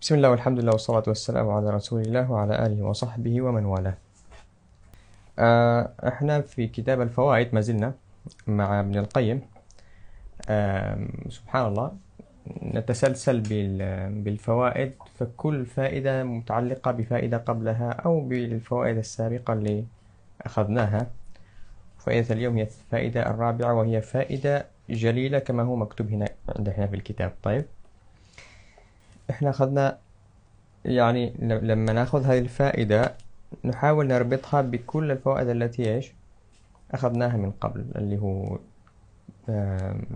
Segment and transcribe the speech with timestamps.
[0.00, 3.94] بسم الله والحمد لله والصلاة والسلام على رسول الله وعلى آله وصحبه ومن والاه.
[5.38, 7.94] آه، إحنا في كتاب الفوائد ما زلنا
[8.46, 9.40] مع ابن القيم.
[11.28, 11.92] سبحان الله
[12.62, 19.84] نتسلسل بال- بالفوائد فكل فائدة متعلقة بفائدة قبلها أو بالفوائد السابقة اللي
[20.42, 21.06] أخذناها.
[21.98, 27.32] فائدة اليوم هي الفائدة الرابعة وهي فائدة جليلة كما هو مكتوب هنا عندنا في الكتاب.
[27.42, 27.64] طيب.
[29.30, 29.98] إحنا أخذنا
[30.84, 33.14] يعني لما ناخذ هذه الفائدة
[33.64, 36.12] نحاول نربطها بكل الفوائد التي إيش؟
[36.90, 38.58] أخذناها من قبل اللي هو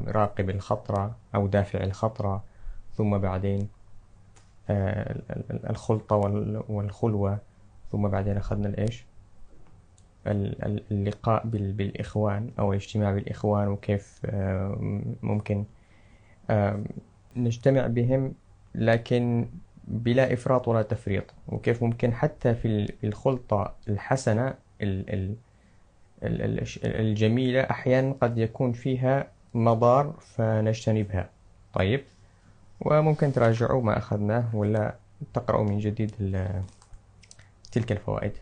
[0.06, 2.44] راقب الخطرة أو دافع الخطرة
[2.94, 3.68] ثم بعدين
[4.70, 7.38] آه، ال- ال- الخلطة وال- والخلوة
[7.92, 9.04] ثم بعدين أخذنا الإيش
[10.26, 14.20] ال- ال- اللقاء بال- بالإخوان أو الاجتماع بالإخوان وكيف
[15.22, 15.64] ممكن
[17.36, 18.32] نجتمع بهم
[18.74, 19.46] لكن
[19.84, 21.24] بلا إفراط ولا تفريط.
[21.48, 24.54] وكيف ممكن حتى في ال- في الخلطة الحسنة
[26.84, 31.28] الجميلة أحيانا قد يكون فيها مضار فنجتنبها.
[31.74, 32.04] طيب
[32.80, 34.94] وممكن تراجعوا ما أخذناه ولا
[35.34, 36.10] تقرأوا من جديد
[37.72, 38.32] تلك الفوائد.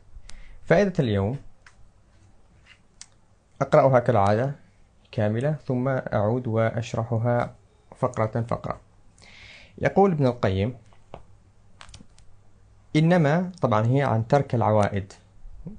[0.64, 1.38] فائدة اليوم
[3.60, 4.52] أقرأها كالعادة
[5.12, 7.54] كاملة ثم أعود وأشرحها
[7.96, 8.80] فقرة فقرة.
[9.80, 10.74] يقول ابن القيم
[12.96, 15.12] إنما طبعا هي عن ترك العوائد.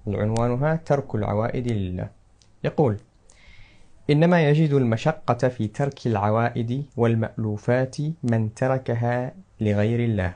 [0.08, 2.10] عنوانها ترك العوائد لله.
[2.64, 2.98] يقول
[4.10, 10.34] إنما يجد المشقة في ترك العوائد والمألوفات من تركها لغير الله.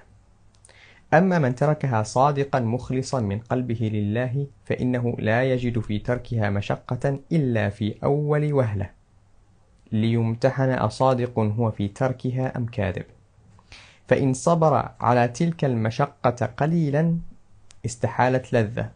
[1.14, 7.70] أما من تركها صادقا مخلصا من قلبه لله فإنه لا يجد في تركها مشقة إلا
[7.70, 8.90] في أول وهلة.
[9.92, 13.15] ليمتحن أصادق هو في تركها أم كاذب.
[14.08, 17.18] فإن صبر على تلك المشقة قليلا
[17.86, 18.92] استحالت لذة.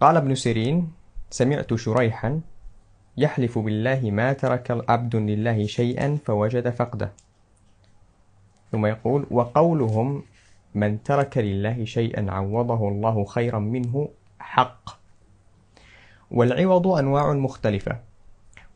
[0.00, 0.92] قال ابن سيرين
[1.30, 2.40] سمعت شريحا
[3.16, 7.12] يحلف بالله ما ترك عبد لله شيئا فوجد فقده.
[8.72, 10.22] ثم يقول وقولهم
[10.74, 14.08] من ترك لله شيئا عوضه الله خيرا منه
[14.38, 15.02] حق.
[16.30, 17.98] والعوض أنواع مختلفة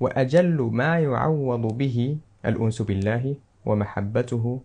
[0.01, 2.17] وأجل ما يعوض به
[2.47, 3.35] الأنس بالله
[3.67, 4.61] ومحبته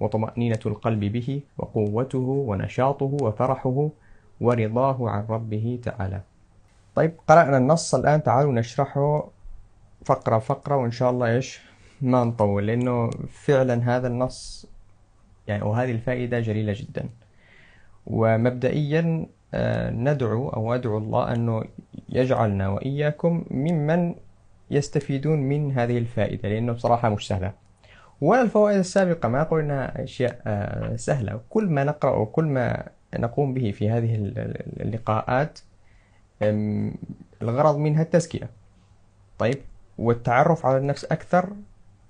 [0.00, 2.18] وطمأنينة القلب به وقوته
[2.48, 3.88] ونشاطه وفرحه
[4.40, 6.20] ورضاه عن ربه تعالى.
[6.94, 8.22] طيب قرأنا النص الآن.
[8.22, 9.28] تعالوا نشرحه
[10.04, 11.60] فقرة فقرة وإن شاء الله إيش؟
[12.00, 14.66] ما نطول لأنه فعلا هذا النص
[15.46, 17.08] يعني وهذه الفائدة جليلة جدا.
[18.06, 21.64] ومبدئيا آه، ندعو أو أدعو الله أنه
[22.08, 24.14] يجعلنا وإياكم ممن
[24.70, 27.65] يستفيدون من هذه الفائدة لأنه بصراحة مش سهلة.
[28.20, 31.40] ولا الفوائد السابقة ما أقول إنها أشياء آه، سهلة.
[31.50, 32.88] كل ما نقرأ وكل ما
[33.18, 35.58] نقوم به في هذه ال- ال- اللقاءات
[37.42, 38.50] الغرض منها التزكية.
[39.38, 39.58] طيب
[39.98, 41.52] والتعرف على النفس أكثر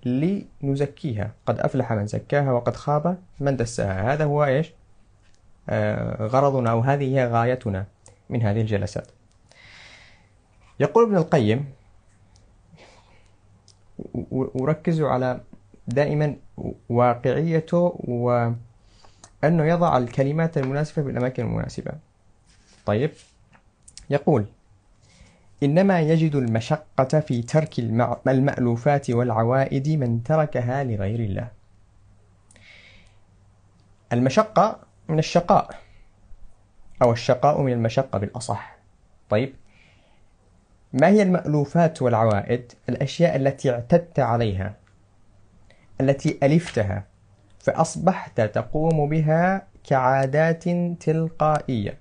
[0.04, 1.30] لنزكيها.
[1.46, 4.12] قد أفلح من زكاها وقد خاب من دساها.
[4.12, 4.72] هذا هو إيش؟
[5.68, 7.86] آه، غرضنا أو هذه هي غايتنا
[8.30, 9.06] من هذه الجلسات.
[10.80, 11.64] يقول ابن القيم
[14.30, 15.40] وركزوا على
[15.88, 16.36] دائما
[16.88, 21.92] واقعيته وأنه يضع الكلمات المناسبة في الأماكن المناسبة.
[22.86, 23.10] طيب
[24.10, 24.46] يقول
[25.62, 27.78] إنما يجد المشقة في ترك
[28.28, 31.48] المألوفات والعوائد من تركها لغير الله.
[34.12, 35.70] المشقة من الشقاء
[37.02, 38.76] أو الشقاء من المشقة بالأصح.
[39.30, 39.54] طيب
[40.92, 44.74] ما هي المألوفات والعوائد؟ الأشياء التي اعتدت عليها.
[46.00, 47.04] التي ألفتها
[47.58, 50.68] فأصبحت تقوم بها كعادات
[51.00, 51.98] تلقائية.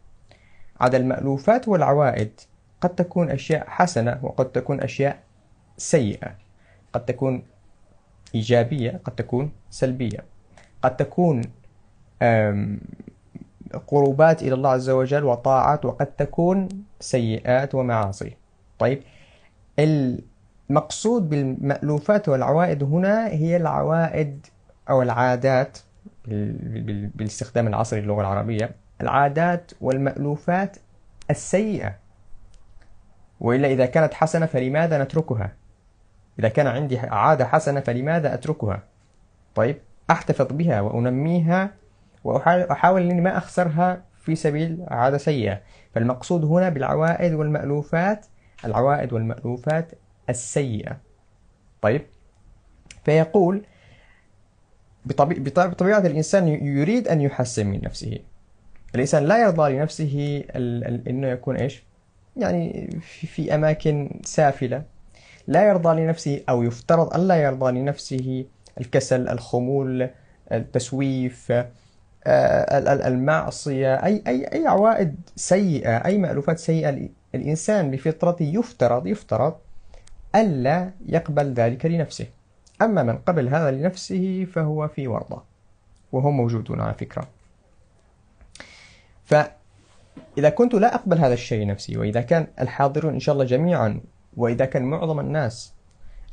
[0.80, 2.40] عدا المألوفات والعوائد
[2.82, 5.20] قد تكون أشياء حسنة وقد تكون أشياء
[5.78, 6.36] سيئة.
[6.94, 7.44] قد تكون
[8.36, 10.24] إيجابية قد تكون سلبية.
[10.82, 11.41] قد تكون
[13.88, 16.68] قربات إلى الله عز وجل وطاعات وقد تكون
[17.00, 18.38] سيئات ومعاصي.
[18.80, 19.03] طيب
[20.70, 24.46] المقصود بالمألوفات والعوائد هنا هي العوائد
[24.90, 25.78] أو العادات
[26.26, 28.72] بال- بال- بالاستخدام العصري للغة العربية.
[29.02, 30.78] العادات والمألوفات
[31.29, 31.96] السيئة.
[33.40, 35.52] وإلا إذا كانت حسنة فلماذا نتركها؟
[36.40, 38.84] إذا كان عندي عادة حسنة فلماذا أتركها؟
[39.56, 39.78] طيب
[40.12, 41.70] أحتفظ بها وأنميها
[42.23, 45.59] وأحاول أحاول أني ما أخسرها في سبيل عادة سيئة.
[45.96, 48.26] فالمقصود هنا بالعوائد والمألوفات
[48.66, 49.91] العوائد والمألوفات
[50.30, 50.98] السيئة.
[51.82, 52.02] طيب.
[53.06, 53.66] فيقول
[55.06, 58.20] بطبيعة الإنسان يريد أن يحسن من نفسه.
[58.96, 60.44] الإنسان لا يرضى لنفسه
[61.08, 61.84] أنه يكون إيش؟
[62.38, 64.84] يعني في أماكن سافلة.
[65.48, 68.46] لا يرضى لنفسه أو يفترض أن لا يرضى لنفسه
[68.80, 70.10] الكسل الخمول
[70.52, 71.52] التسويف
[72.28, 79.56] آه، المعصية أي أي أي عوائد سيئة أي مألوفات سيئة الإنسان بفطرته يفترض يفترض
[80.35, 82.28] ألا يقبل ذلك لنفسه.
[82.82, 85.43] أما من قبل هذا لنفسه فهو في ورطة
[86.11, 87.28] وهم موجودون على فكرة.
[89.26, 94.02] فإذا كنت لا أقبل هذا الشيء لنفسي وإذا كان الحاضرون إن شاء الله جميعا
[94.37, 95.73] وإذا كان معظم الناس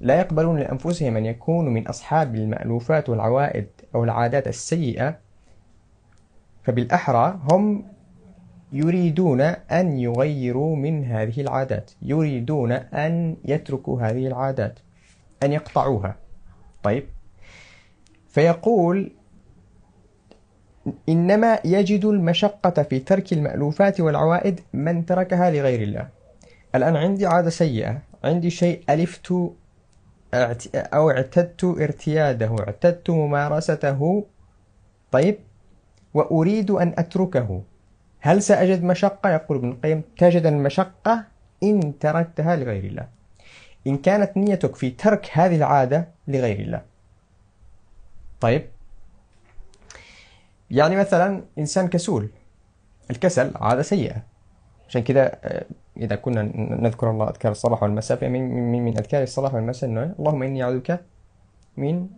[0.01, 5.19] لا يقبلون لأنفسهم أن يكونوا من أصحاب المألوفات والعوائد أو العادات السيئة
[6.65, 7.85] فبالأحرى هم
[8.73, 14.79] يريدون أن يغيروا من هذه العادات يريدون أن يتركوا هذه العادات
[15.43, 16.17] أن يقطعوها.
[16.83, 17.05] طيب.
[18.29, 19.13] فيقول
[21.09, 26.09] إنما يجد المشقة في ترك المألوفات والعوائد من تركها لغير الله.
[26.75, 27.99] الآن عندي عادة سيئة.
[28.25, 29.33] عندي شيء ألفت
[30.75, 34.25] أو اعتدت ارتياده اعتدت ممارسته.
[35.13, 35.39] طيب.
[36.15, 37.63] وأريد أن أتركه.
[38.25, 41.25] هل سأجد مشقة؟ يقول ابن القيم تجد المشقة
[41.63, 43.09] إن تركتها لغير الله.
[43.87, 46.83] إن كانت نيتك في ترك هذه العادة لغير الله.
[48.41, 48.63] طيب.
[50.71, 52.29] يعني مثلا إنسان كسول.
[53.11, 54.23] الكسل عادة سيئة.
[54.89, 55.65] عشان كذا آه،
[55.97, 60.63] إذا كنا نذكر الله أذكار الصباح والمساء من, من أذكار الصباح والمساء إنه اللهم إني
[60.63, 61.01] أعوذ بك
[61.77, 62.09] من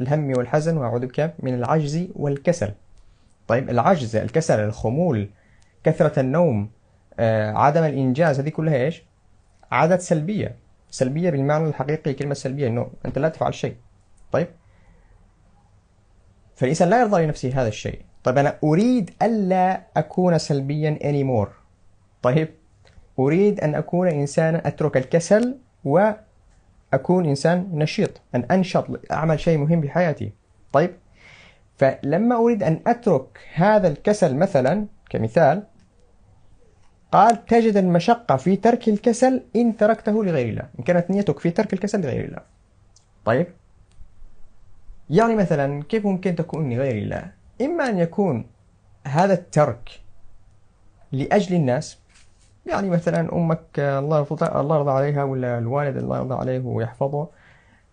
[0.00, 2.72] الهم والحزن وأعوذ بك من العجز والكسل.
[3.48, 5.28] طيب العجز الكسل الخمول
[5.84, 6.70] كثرة النوم
[7.18, 9.02] آه، عدم الإنجاز هذه كلها إيش؟
[9.70, 10.56] عادات سلبية.
[10.90, 13.76] سلبية بالمعنى الحقيقي كلمة سلبية إنه أنت لا تفعل شيء.
[14.32, 14.48] طيب؟
[16.54, 18.00] فالإنسان لا يرضى لنفسه هذا الشيء.
[18.24, 21.50] طيب أنا أريد ألا أكون سلبيا anymore.
[22.22, 22.48] طيب
[23.18, 30.32] أريد أن أكون إنسانا أترك الكسل وأكون إنسان نشيط أن أنشط أعمل شيء مهم بحياتي
[30.72, 30.94] طيب
[31.76, 35.62] فلما أريد أن أترك هذا الكسل مثلا كمثال
[37.12, 40.68] قال تجد المشقة في ترك الكسل إن تركته لغير الله.
[40.78, 42.40] إن كانت نيتك في ترك الكسل لغير الله.
[43.24, 43.46] طيب.
[45.10, 47.30] يعني مثلا كيف ممكن تكون لغير الله؟
[47.60, 48.46] إما أن يكون
[49.06, 49.90] هذا الترك
[51.12, 51.98] لأجل الناس.
[52.66, 57.28] يعني مثلا أمك الله الله يرضى عليها ولا الوالد الله يرضى عليه ويحفظه.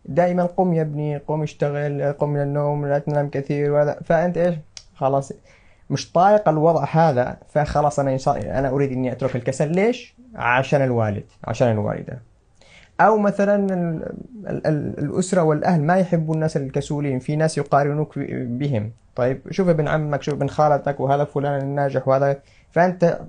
[0.06, 4.00] دائما قم يا ابني قم اشتغل قم من النوم لا تنام كثير وهذا.
[4.06, 4.56] فأنت إيش؟
[4.96, 5.34] خلاص.
[5.90, 9.72] مش طايق الوضع هذا فخلاص أنا أنا أريد إني أترك الكسل.
[9.72, 12.22] ليش؟ عشان الوالد عشان الوالدة.
[13.02, 13.68] أو مثلا
[15.00, 18.92] الأسرة والأهل ما يحبوا الناس الكسولين في ناس يقارنوك بهم.
[19.16, 22.40] طيب شوف ابن عمك شوف ابن خالتك وهذا فلان الناجح وهذا.
[22.72, 23.20] فأنت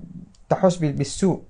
[0.49, 1.41] تحس بالسوء.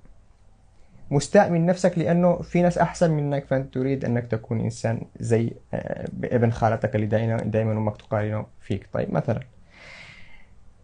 [1.12, 6.08] مستاء من نفسك لأنه في ناس أحسن منك فأنت تريد أنك تكون إنسان زي آه،
[6.24, 8.88] ابن خالتك اللي دائما دائما أمك تقارنه فيك.
[8.94, 9.40] طيب مثلا.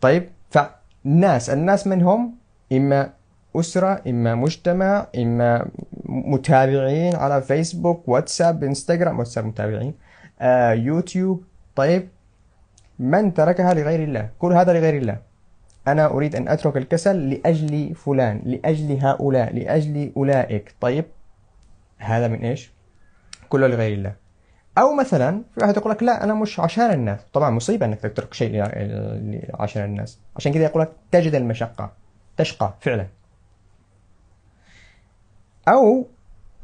[0.02, 2.36] طيب فالناس الناس منهم
[2.72, 3.14] إما
[3.56, 5.68] أسرة إما مجتمع إما
[6.06, 9.94] متابعين على فيسبوك واتساب إنستغرام واتساب متابعين
[10.42, 11.44] آه يوتيوب.
[11.76, 12.10] طيب
[13.00, 15.18] من تركها لغير الله؟ كل هذا لغير الله.
[15.88, 20.76] أنا أريد أن أترك الكسل لأجل فلان لأجل هؤلاء لأجل أولئك.
[20.81, 21.06] طيب
[21.98, 22.71] هذا من إيش؟
[23.50, 24.27] كله لغير الله.
[24.78, 27.19] أو مثلا في واحد يقول لك لا أنا مش عشان الناس.
[27.34, 28.62] طبعا مصيبة أنك تترك شيء
[29.60, 30.19] عشان الناس.
[30.36, 31.92] عشان كذا يقول لك تجد المشقة
[32.38, 33.07] تشقى فعلا.
[35.68, 36.07] أو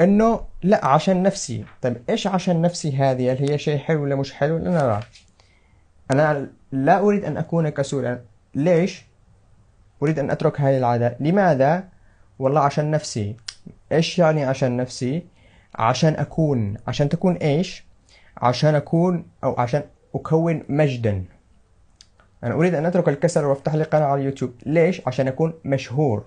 [0.01, 1.65] أنه لا عشان نفسي.
[1.81, 4.99] طيب إيش عشان نفسي هذه؟ هل هي شيء حلو ولا مش حلو؟ لا لا.
[6.11, 8.21] أنا لا أريد أن أكون كسولا
[8.55, 9.05] ليش؟
[10.03, 11.17] أريد أن أترك هذه العادة.
[11.19, 11.83] لماذا؟
[12.39, 13.35] والله عشان نفسي.
[13.91, 15.25] إيش يعني عشان نفسي؟
[15.75, 16.77] عشان أكون.
[16.87, 17.83] عشان تكون إيش؟
[18.37, 19.83] عشان أكون أو عشان
[20.15, 21.25] أكون مجدا.
[22.43, 24.53] أنا أريد أن أترك الكسل وأفتح لي قناة على اليوتيوب.
[24.65, 26.25] ليش؟ عشان أكون مشهور.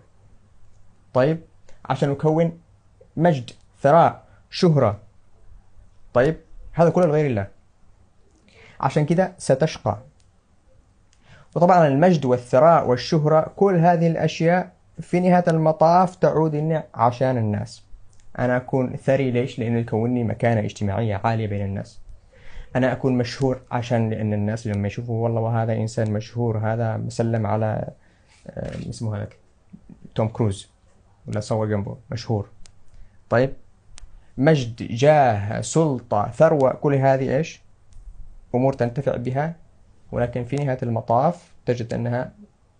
[1.14, 1.40] طيب؟
[1.84, 2.58] عشان أكون
[3.16, 3.50] مجد
[3.82, 4.98] ثراء شهرة.
[6.14, 6.36] طيب؟
[6.72, 7.46] هذا كله لغير الله.
[8.80, 9.98] عشان كده ستشقى.
[11.54, 17.85] وطبعا المجد والثراء والشهرة كل هذه الأشياء في نهاية المطاف تعود عشان الناس.
[18.38, 22.00] أنا أكون ثري ليش؟ لأنه يكونني مكانة اجتماعية عالية بين الناس.
[22.76, 27.88] أنا أكون مشهور عشان لأن الناس لما يشوفوا والله وهذا إنسان مشهور هذا مسلم على
[28.46, 29.36] آه، اسمه هذاك؟
[30.14, 30.70] توم كروز.
[31.26, 32.48] ولا صور جنبه مشهور.
[33.30, 33.52] طيب.
[34.38, 37.62] مجد جاه سلطة ثروة كل هذه إيش؟
[38.54, 39.56] أمور تنتفع بها.
[40.12, 42.32] ولكن في نهاية المطاف تجد أنها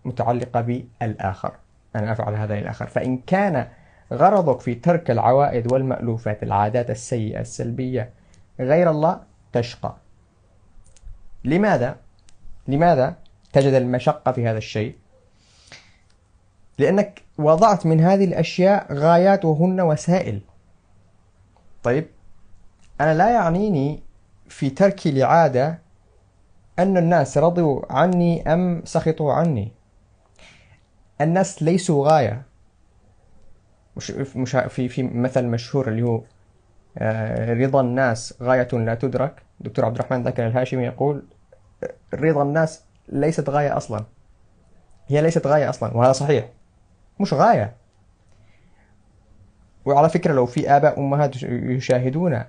[0.05, 1.53] متعلقة بالآخر.
[1.97, 3.69] أنا أفعل هذا للآخر فإن كان
[4.13, 8.11] غرضك في ترك العوائد والمألوفات العادات السيئة السلبية.
[8.61, 9.21] غير الله
[9.53, 9.97] تشقى.
[11.45, 11.97] لماذا؟
[12.69, 13.15] لماذا
[13.53, 14.97] تجد المشقة في هذا الشيء؟
[16.79, 20.41] لأنك وضعت من هذه الأشياء غايات وهن وسائل.
[21.83, 22.07] طيب
[23.01, 24.03] أنا لا يعنيني
[24.49, 25.79] في تركي لعادة
[26.79, 29.73] أن الناس رضوا عني أم سخطوا عني.
[31.21, 32.46] الناس ليسوا غاية.
[33.97, 36.23] مش مش في في مثل مشهور اللي هو
[36.99, 39.43] آه، رضا الناس غاية لا تدرك.
[39.61, 41.23] دكتور عبد الرحمن ذاكر الهاشمي يقول
[42.15, 44.05] رضا الناس ليست غاية أصلا.
[45.09, 46.49] هي ليست غاية أصلا وهذا صحيح.
[47.21, 47.73] مش غاية.
[49.85, 52.43] وعلى فكرة لو في آباء أمهات يشاهدون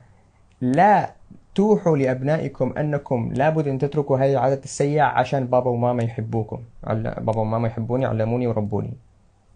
[0.61, 1.13] لا
[1.55, 6.63] توحوا لأبنائكم أنكم لابد أن تتركوا هذه العادات السيئة عشان بابا وماما يحبوكم.
[6.83, 8.93] بابا وماما يحبوني علموني وربوني.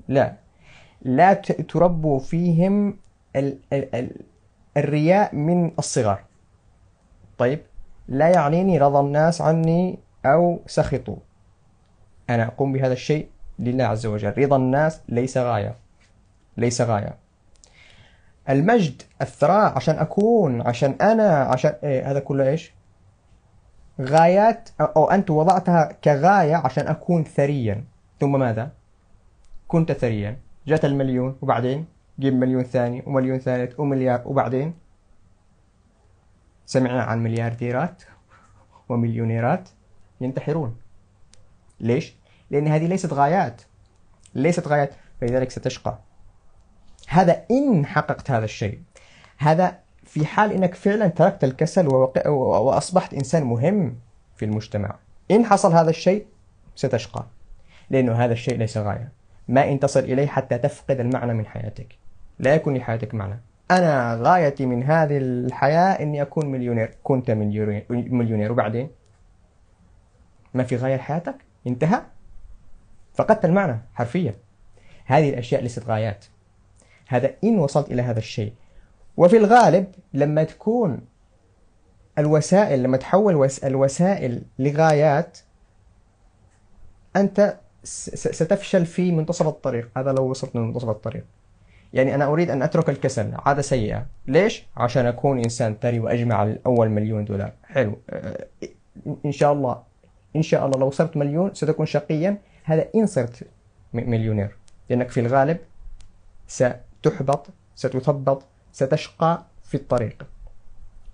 [0.07, 0.33] لا.
[1.01, 2.98] لا تربوا فيهم
[3.36, 4.12] ال ال ال
[4.77, 6.20] الرياء من الصغر.
[7.38, 7.60] طيب
[8.08, 11.15] لا يعنيني رضا الناس عني أو سخطوا.
[12.29, 13.27] أنا أقوم بهذا الشيء
[13.60, 14.34] لله عز وجل.
[14.38, 15.75] رضا الناس ليس غاية.
[16.58, 17.15] ليس غاية.
[18.50, 22.74] المجد الثراء عشان أكون عشان أنا عشان إيه هذا كله إيش؟
[24.01, 27.84] غايات أو أنت وضعتها كغاية عشان أكون ثريا.
[28.20, 28.70] ثم ماذا؟
[29.67, 30.38] كنت ثريا.
[30.68, 31.86] جاءت المليون وبعدين
[32.20, 34.74] جيب مليون ثاني ومليون ثالث ومليار وبعدين.
[36.65, 38.03] سمعنا عن مليارديرات
[38.89, 39.70] ومليونيرات
[40.22, 40.77] ينتحرون.
[41.80, 42.15] ليش؟
[42.51, 43.62] لأن هذه ليست غايات.
[44.36, 46.00] ليست غايات فلذلك ستشقى.
[47.08, 48.80] هذا إن حققت هذا الشيء.
[49.38, 51.88] هذا في حال إنك فعلا تركت الكسل
[52.27, 54.00] وأصبحت إنسان مهم
[54.36, 54.96] في المجتمع.
[55.32, 56.25] إن حصل هذا الشيء
[56.75, 57.25] ستشقى.
[57.89, 59.20] لأنه هذا الشيء ليس غاية.
[59.48, 61.95] ما إن تصل إليه حتى تفقد المعنى من حياتك.
[62.39, 63.39] لا يكون لحياتك معنى.
[63.71, 66.95] أنا غايتي من هذه الحياة إني أكون مليونير.
[67.03, 68.89] كنت مليونير وبعدين؟
[70.53, 71.36] ما في غاية لحياتك؟
[71.67, 72.01] انتهى.
[73.13, 74.33] فقدت المعنى حرفيا.
[75.05, 76.25] هذه الأشياء ليست غايات.
[77.07, 78.53] هذا إن وصلت إلى هذا الشيء.
[79.17, 81.01] وفي الغالب لما تكون
[82.17, 85.38] الوسائل لما تحول الوسائل لغايات
[87.15, 89.89] أنت ستفشل في منتصف الطريق.
[89.97, 91.25] هذا لو وصلت من منتصف الطريق.
[91.93, 93.31] يعني أنا أريد أن أترك الكسل.
[93.35, 94.05] عادة سيئة.
[94.27, 97.53] ليش؟ عشان أكون إنسان ثري وأجمع الأول مليون دولار.
[97.63, 97.97] حلو.
[98.09, 98.47] أه،
[99.25, 99.83] إن شاء الله
[100.35, 102.38] إن شاء الله لو صرت مليون ستكون شقيا.
[102.63, 103.47] هذا إن صرت
[103.93, 104.55] مليونير.
[104.89, 105.57] لأنك في الغالب
[106.47, 110.27] ستحبط ستثبط ستشقى في الطريق.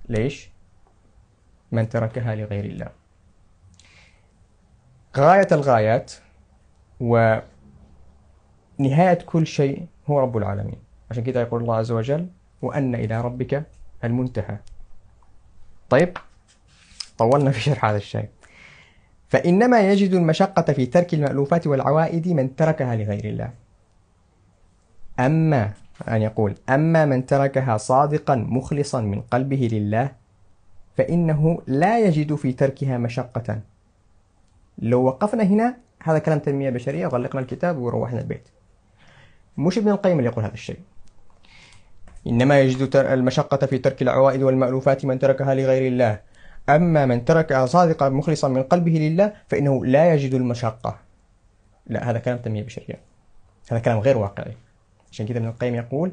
[0.09, 0.49] ليش؟
[1.71, 2.89] من تركها لغير الله.
[5.17, 6.13] غاية الغايات
[6.99, 7.43] ونهاية
[9.25, 10.79] كل شيء هو رب العالمين.
[11.11, 12.27] عشان كده يقول الله عز وجل
[12.61, 13.63] وأن إلى ربك
[14.03, 14.57] المنتهى.
[15.89, 16.17] طيب
[17.17, 18.29] طولنا في شرح هذا الشيء.
[19.29, 23.53] فإنما يجد المشقة في ترك المألوفات والعوائد من تركها لغير الله.
[25.19, 25.73] أما
[26.07, 30.11] أن يقول أما من تركها صادقا مخلصا من قلبه لله
[30.97, 33.61] فإنه لا يجد في تركها مشقة.
[34.77, 38.47] لو وقفنا هنا هذا كلام تنمية بشرية غلقنا الكتاب وروحنا البيت.
[39.57, 40.79] مش ابن القيم اللي يقول هذا الشيء.
[42.27, 46.19] إنما يجد المشقة في ترك العوائد والمألوفات من تركها لغير الله.
[46.69, 50.99] أما من تركها صادقا مخلصا من قلبه لله فإنه لا يجد المشقة.
[51.87, 52.99] لا هذا كلام تنمية بشرية.
[53.71, 54.53] هذا كلام غير واقعي.
[55.11, 56.11] عشان كده ابن القيم يقول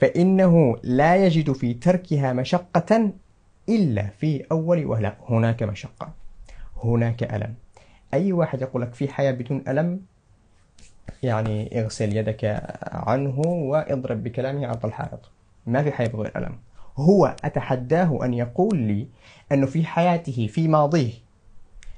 [0.00, 3.12] فإنه لا يجد في تركها مشقة
[3.68, 6.12] إلا في أول وهلة هناك مشقة.
[6.84, 7.54] هناك ألم.
[8.14, 10.00] أي واحد يقول لك في حياة بدون ألم
[11.22, 12.62] يعني اغسل يدك
[12.92, 15.30] عنه واضرب بكلامه عرض الحائط
[15.66, 16.58] ما في حياة بغير ألم.
[16.96, 19.08] هو أتحداه أن يقول لي
[19.52, 21.12] أنه في حياته في ماضيه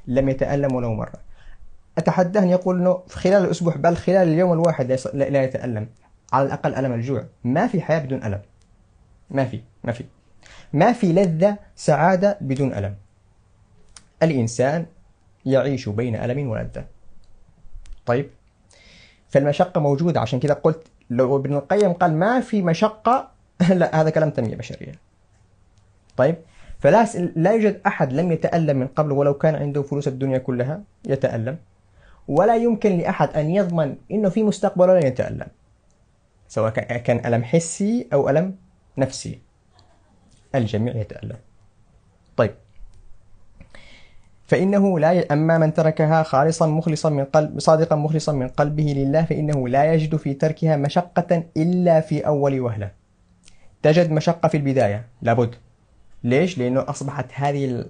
[0.06, 1.12] لم يتألم ولو مرة.
[1.98, 5.88] أتحداه أن يقول أنه خلال الأسبوع بل خلال اليوم الواحد لا يتألم.
[6.32, 7.26] على الأقل ألم الجوع.
[7.44, 8.40] ما في حياة بدون ألم.
[9.30, 10.04] ما في ما في.
[10.72, 12.94] ما في لذة سعادة بدون ألم.
[14.22, 14.86] الإنسان
[15.46, 16.84] يعيش بين ألم ولذة
[18.06, 18.30] طيب.
[19.28, 20.20] فالمشقة موجودة.
[20.20, 23.30] عشان كذا قلت لو ابن القيم قال ما في مشقة
[23.80, 24.92] لا هذا كلام تنمية بشرية.
[26.16, 26.36] طيب.
[26.78, 27.06] فلا
[27.36, 31.58] لا يوجد أحد لم يتألم من قبل ولو كان عنده فلوس الدنيا كلها يتألم.
[32.28, 35.46] ولا يمكن لأحد أن يضمن أنه في مستقبل لن يتألم.
[36.48, 38.56] سواء كان ألم حسي أو ألم
[38.98, 39.38] نفسي.
[40.54, 41.36] الجميع يتألم.
[42.36, 42.54] طيب.
[44.50, 45.20] فإنه لا ي...
[45.20, 50.16] أما من تركها خالصا مخلصا من قلب صادقا مخلصا من قلبه لله فإنه لا يجد
[50.16, 52.90] في تركها مشقة إلا في أول وهلة.
[53.82, 55.54] تجد مشقة في البداية لابد.
[56.24, 57.84] ليش؟ لأنه أصبحت هذه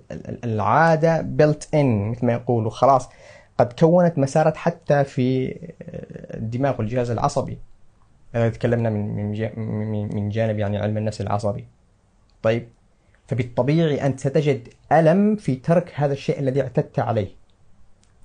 [0.45, 2.71] العادة built in مثل ما يقولوا.
[2.71, 3.09] خلاص
[3.59, 5.57] قد كونت مسارات حتى في
[6.35, 7.59] الدماغ والجهاز العصبي.
[8.35, 11.67] إذا تكلمنا من من من جانب يعني علم النفس العصبي.
[12.43, 12.69] طيب
[13.31, 17.29] فبالطبيعي أنت ستجد ألم في ترك هذا الشيء الذي اعتدت عليه.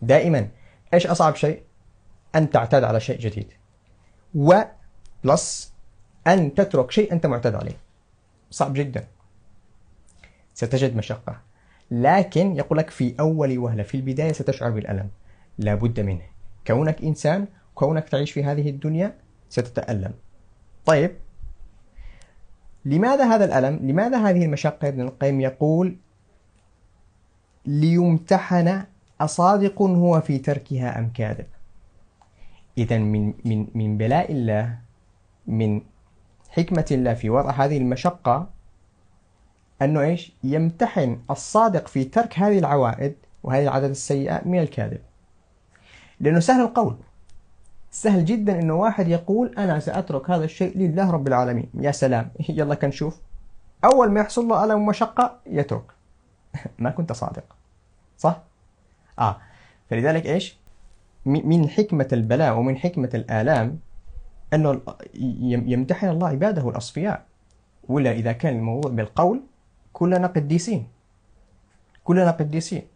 [0.02, 0.48] دائما
[0.94, 1.64] إيش أصعب شيء؟
[2.36, 3.48] أن تعتاد على شيء جديد.
[4.36, 4.62] و
[5.24, 5.74] plus
[6.28, 7.78] أن تترك شيء أنت معتاد عليه.
[8.52, 9.08] صعب جدا.
[10.54, 11.42] ستجد مشقة.
[11.92, 15.10] لكن يقول لك في أول وهلة في البداية ستشعر بالألم.
[15.58, 16.26] لا بد منه.
[16.68, 19.18] كونك إنسان كونك تعيش في هذه الدنيا
[19.50, 20.14] ستتألم.
[20.86, 21.16] طيب
[22.86, 25.98] لماذا هذا الألم؟ لماذا هذه المشقة؟ ابن القيم يقول
[27.66, 28.84] ليمتحن
[29.22, 31.46] أصادق هو في تركها أم كاذب.
[32.78, 34.80] إذا من من من بلاء الله
[35.48, 35.82] من
[36.50, 38.50] حكمة الله في وضع هذه المشقة
[39.82, 45.02] أنه إيش؟ يمتحن الصادق في ترك هذه العوائد وهذه العادات السيئة من الكاذب.
[46.20, 46.96] لأنه سهل القول.
[47.96, 51.70] سهل جدا أنه واحد يقول أنا سأترك هذا الشيء لله رب العالمين.
[51.74, 52.32] يا سلام.
[52.50, 53.20] يلا كنشوف
[53.84, 55.84] أول ما يحصل له ألم ومشقة يترك.
[56.80, 57.44] ما كنت صادق.
[58.18, 58.42] صح؟
[59.20, 59.38] آه.
[59.90, 60.58] فلذلك إيش؟
[61.26, 63.80] من حكمة البلاء ومن حكمة الآلام
[64.54, 64.82] أنه
[65.44, 67.26] يمتحن الله عباده الأصفياء.
[67.88, 69.42] ولا إذا كان الموضوع بالقول
[69.94, 70.88] كلنا قديسين.
[72.04, 72.88] كلنا قديسين.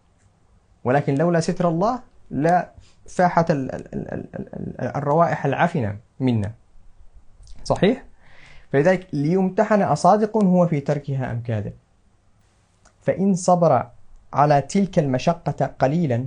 [0.83, 1.99] ولكن لولا ستر الله
[2.31, 2.71] لا
[3.09, 3.45] فاحت
[4.79, 6.51] الروائح العفنة منا.
[7.63, 8.05] صحيح؟
[8.71, 11.73] فلذلك ليمتحن أصادق هو في تركها أم كاذب.
[13.01, 13.89] فإن صبر
[14.33, 16.25] على تلك المشقة قليلا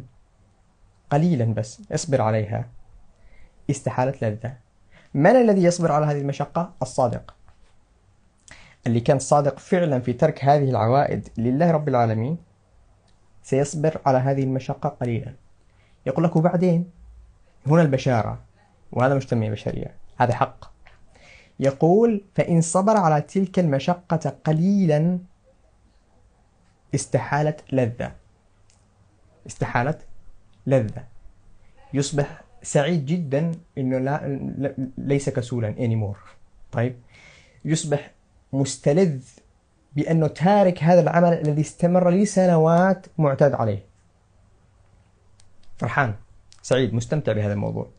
[1.11, 2.69] قليلا بس اصبر عليها.
[3.71, 4.57] استحالت لذة.
[5.15, 7.35] من الذي يصبر على هذه المشقة؟ الصادق.
[8.87, 12.39] اللي كان صادق فعلا في ترك هذه العوائد لله رب العالمين
[13.43, 15.35] سيصبر على هذه المشقة قليلا.
[16.07, 16.91] يقول لك وبعدين؟
[17.67, 18.39] هنا البشارة
[18.93, 20.73] وهذا مش تنمية بشرية هذا حق.
[21.61, 25.19] يقول فإن صبر على تلك المشقة قليلا
[26.95, 28.13] استحالت لذة.
[29.47, 30.07] استحالت
[30.67, 31.05] لذة.
[31.95, 34.39] يصبح سعيد جدا إنه لا
[34.99, 36.29] ليس كسولا anymore.
[36.73, 36.97] طيب.
[37.65, 38.11] يصبح
[38.53, 39.23] مستلذ
[39.97, 43.92] بأنه تارك هذا العمل الذي استمر لسنوات معتاد عليه.
[45.77, 46.15] فرحان
[46.63, 47.91] سعيد مستمتع بهذا الموضوع.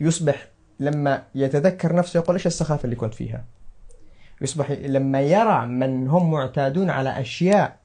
[0.00, 0.48] يصبح
[0.80, 3.44] لما يتذكر نفسه يقول إيش السخافة اللي كنت فيها؟
[4.40, 7.78] يصبح لما يرى من هم معتادون على أشياء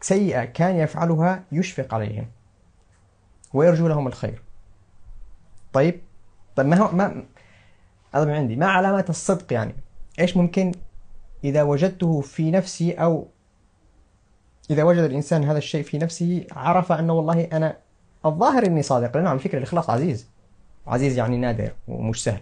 [0.00, 2.26] سيئة كان يفعلها يشفق عليهم
[3.54, 4.42] ويرجو لهم الخير.
[5.72, 6.00] طيب
[6.56, 7.24] طيب ما هو ما
[8.14, 8.56] هذا من عندي.
[8.56, 9.74] ما علامات الصدق يعني؟
[10.20, 10.72] إيش ممكن
[11.44, 13.28] إذا وجدته في نفسي أو
[14.70, 17.76] إذا وجد الإنسان هذا الشيء في نفسه عرف أنه والله أنا
[18.26, 20.26] الظاهر إني صادق لأنه على فكرة الإخلاص عزيز.
[20.86, 22.40] عزيز يعني نادر ومش سهل.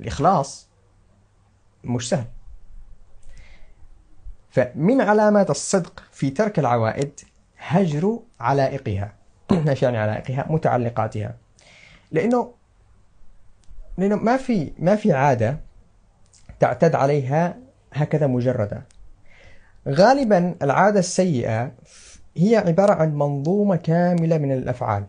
[0.00, 0.68] الإخلاص
[1.84, 2.26] مش سهل.
[4.50, 7.20] فمن علامات الصدق في ترك العوائد
[7.58, 9.12] هجر علائقها.
[9.68, 11.36] إيش يعني علائقها متعلقاتها.
[12.12, 12.54] لأنه
[13.98, 15.60] لأنه ما في ما في عادة
[16.60, 17.58] تعتد عليها
[17.92, 18.82] هكذا مجردة.
[19.88, 21.72] غالبا العادة السيئة
[22.36, 25.04] هي عبارة عن منظومة كاملة من الأفعال.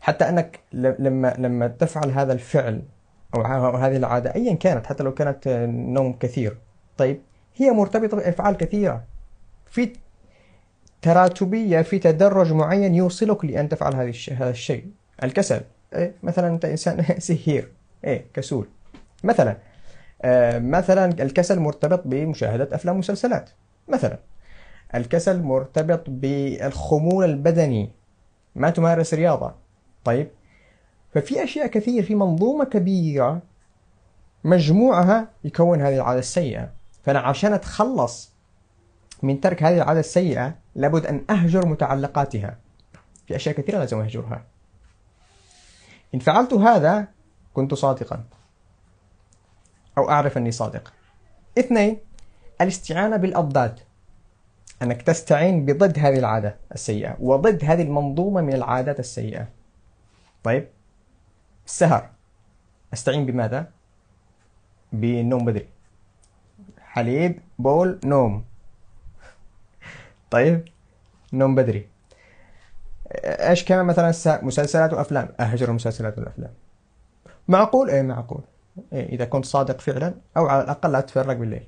[0.00, 2.82] حتى أنك لما لما تفعل هذا الفعل
[3.34, 3.42] أو
[3.76, 6.58] هذه العادة ايا كانت حتى لو كانت نوم كثير.
[6.96, 7.20] طيب
[7.56, 9.04] هي مرتبطة بأفعال كثيرة.
[9.66, 9.92] في
[11.02, 14.86] تراتبية في تدرج معين يوصلك لأن تفعل هذا الشيء.
[15.22, 15.60] الكسل.
[15.94, 17.68] إيه مثلا أنت إنسان سهير.
[18.04, 18.68] إيه كسول.
[19.24, 19.56] مثلا
[20.22, 23.50] آه مثلا الكسل مرتبط بمشاهدة أفلام ومسلسلات.
[23.88, 24.18] مثلا.
[24.94, 27.92] الكسل مرتبط بالخمول البدني.
[28.54, 29.54] ما تمارس رياضة.
[30.04, 30.30] طيب.
[31.14, 33.42] ففي أشياء كثير في منظومة كبيرة
[34.44, 36.72] مجموعها يكون هذه العادة السيئة.
[37.02, 38.32] فأنا عشان أتخلص
[39.22, 42.58] من ترك هذه العادة السيئة لابد أن أهجر متعلقاتها.
[43.26, 44.44] في أشياء كثيرة لازم أهجرها.
[46.14, 47.08] إن فعلت هذا
[47.54, 48.24] كنت صادقا.
[49.98, 50.92] أو أعرف أني صادق.
[51.58, 51.98] اثنين
[52.60, 53.80] الاستعانة بالأضداد.
[54.82, 59.48] أنك تستعين بضد هذه العادة السيئة وضد هذه المنظومة من العادات السيئة.
[60.44, 60.68] طيب
[61.66, 62.10] السهر.
[62.92, 63.70] أستعين بماذا؟
[64.92, 65.68] بالنوم بدري.
[66.80, 68.44] حليب بول نوم.
[70.30, 70.68] طيب
[71.32, 71.88] نوم بدري.
[73.24, 74.12] إيش كمان مثلا
[74.44, 76.50] مسلسلات وأفلام؟ أهجر المسلسلات والافلام
[77.48, 78.42] معقول؟ إيه معقول.
[78.92, 81.66] إيه إذا كنت صادق فعلا أو على الأقل لا تتفرج بالليل.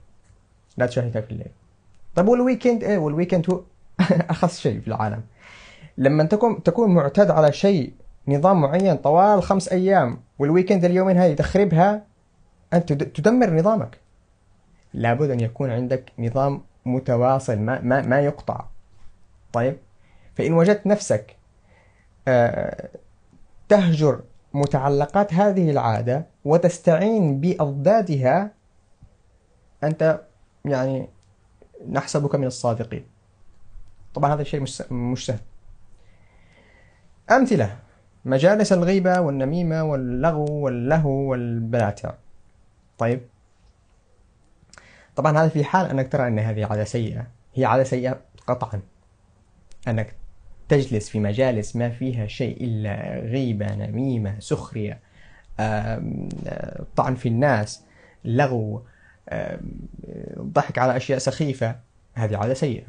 [0.77, 1.51] لا تشاهدها في الليل.
[2.14, 3.61] طيب وال weekend إيه؟ وال weekend هو
[4.31, 5.23] أخص شيء في العالم.
[5.99, 7.92] لما تكون تكون معتاد على شيء
[8.29, 12.05] نظام معين طوال خمس أيام وال weekend اليومين هذه تخربها
[12.73, 13.99] أنت تدمر نظامك.
[14.94, 18.64] لابد أن يكون عندك نظام متواصل ما ما ما يقطع.
[19.53, 19.77] طيب؟
[20.35, 21.37] فإن وجدت نفسك
[22.29, 22.88] آه،
[23.68, 24.20] تهجر
[24.55, 28.51] متعلقات هذه العادة وتستعين بأضدادها
[29.85, 30.20] أنت
[30.64, 31.09] يعني
[31.88, 33.05] نحسبك من الصادقين.
[34.14, 35.38] طبعا هذا الشيء مش سهل.
[37.31, 37.77] أمثلة.
[38.25, 42.14] مجالس الغيبة والنميمة واللغو واللهو والبلاتع
[42.99, 43.21] طيب.
[45.16, 47.27] طبعا هذا في حال أنك ترى أن هذه عادة سيئة.
[47.55, 48.81] هي عادة سيئة قطعا.
[49.88, 50.14] أنك
[50.69, 55.01] تجلس في مجالس ما فيها شيء إلا غيبة نميمة سخرية
[56.97, 57.85] طعن في الناس
[58.25, 58.83] لغو
[60.38, 61.77] ضحك على أشياء سخيفة.
[62.14, 62.85] هذه عادة سيئة.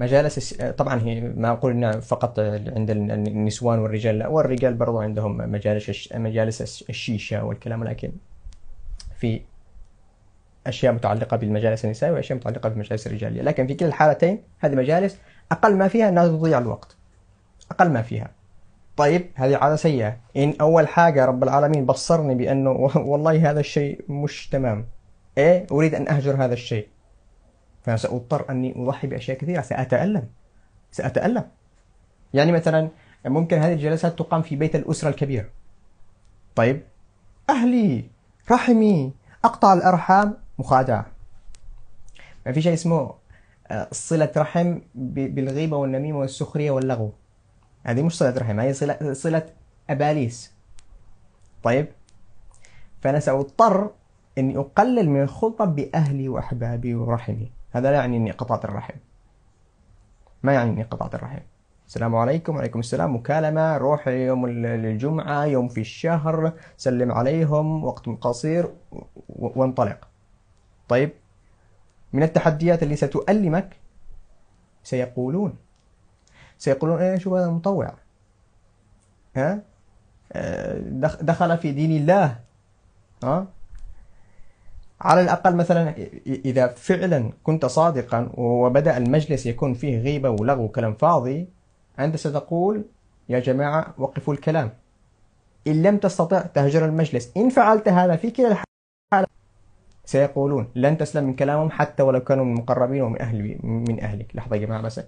[0.00, 6.12] مجالس طبعا هي ما أقول إنها فقط عند النسوان والرجال لا والرجال برضو عندهم مجالس
[6.14, 8.12] مجالس الشيشة والكلام ولكن
[9.16, 9.40] في
[10.66, 13.42] أشياء متعلقة بالمجالس النسائيه وأشياء متعلقة بالمجالس الرجالية.
[13.42, 15.18] لكن في كلا الحالتين هذه مجالس
[15.52, 16.96] أقل ما فيها أنها تضيع الوقت.
[17.70, 18.30] أقل ما فيها.
[18.96, 20.16] طيب هذه عادة سيئة.
[20.36, 22.70] إن أول حاجة رب العالمين بصرني بأنه
[23.10, 24.86] والله هذا الشيء مش تمام.
[25.38, 26.88] إيه أريد أن أهجر هذا الشيء.
[27.82, 29.60] فسأضطر أني أضحي بأشياء كثيرة.
[29.60, 30.28] سأتألم.
[30.92, 31.44] سأتألم.
[32.34, 32.88] يعني مثلا
[33.26, 35.50] ممكن هذه الجلسات تقام في بيت الأسرة الكبير.
[36.56, 36.82] طيب
[37.50, 38.04] أهلي
[38.50, 39.12] رحمي
[39.44, 40.36] أقطع الأرحام.
[40.58, 41.06] مخادعة.
[42.46, 43.14] ما في شيء اسمه
[43.70, 47.12] آه، صلة رحم بالغيبة والنميمة والسخرية واللغو.
[47.84, 49.46] هذه مش صلة رحم هي صلة, صلة
[49.90, 50.52] أباليس.
[51.62, 51.86] طيب
[53.00, 53.90] فأنا سأضطر
[54.38, 57.52] أني أقلل من الخلطة بأهلي وأحبابي ورحمي.
[57.70, 58.94] هذا لا يعني أني قطعت الرحم.
[60.42, 61.40] ما يعني أني قطعت الرحم.
[61.86, 62.56] السلام عليكم.
[62.56, 63.16] وعليكم السلام.
[63.16, 66.52] مكالمة روح يوم الجمعة يوم في الشهر.
[66.76, 67.84] سلم عليهم.
[67.84, 68.72] وقت قصير.
[69.28, 70.08] وانطلق.
[70.88, 71.10] طيب.
[72.12, 73.76] من التحديات اللي ستؤلمك؟
[74.82, 75.56] سيقولون.
[76.58, 77.94] سيقولون شو هذا مطوع.
[79.36, 79.62] ها؟
[80.32, 80.78] آه،
[81.20, 82.40] دخل في دين الله.
[83.24, 83.46] ها؟
[85.00, 85.94] على الأقل مثلا
[86.26, 91.48] إذا فعلا كنت صادقا وبدأ المجلس يكون فيه غيبة ولغو وكلام فاضي
[91.98, 92.84] أنت ستقول
[93.28, 94.70] يا جماعة وقفوا الكلام.
[95.66, 97.32] إن لم تستطع تهجر المجلس.
[97.36, 99.26] إن فعلت هذا في كلا الحالة
[100.04, 104.36] سيقولون لن تسلم من كلامهم حتى ولو كانوا من المقربين ومن أهل من أهلك.
[104.36, 105.00] لحظة يا جماعة بس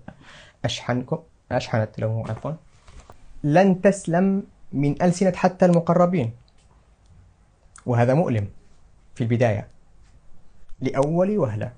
[0.65, 1.19] أشحنكم
[1.53, 2.53] أشحنت له عفوا.
[3.45, 6.33] لن تسلم من ألسنة حتى المقربين.
[7.87, 8.49] وهذا مؤلم
[9.15, 9.80] في البداية.
[10.81, 11.73] لأول وهلة.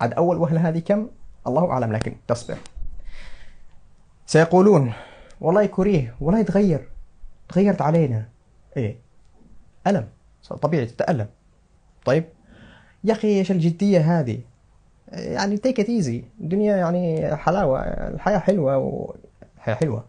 [0.00, 1.08] عاد أول وهلة هذه كم؟
[1.46, 2.56] الله أعلم لكن تصبر.
[4.26, 4.92] سيقولون
[5.40, 6.88] والله كوريه والله يتغير
[7.48, 8.28] تغيرت علينا.
[8.76, 8.96] إيه.
[9.86, 10.08] ألم.
[10.62, 11.26] طبيعي تتألم.
[12.04, 12.24] طيب.
[13.04, 14.40] يا أخي إيش الجدية هذه؟
[15.08, 20.04] يعني تيك ات ايزي الدنيا يعني حلاوة الحياة حلوة والحياة حلوة.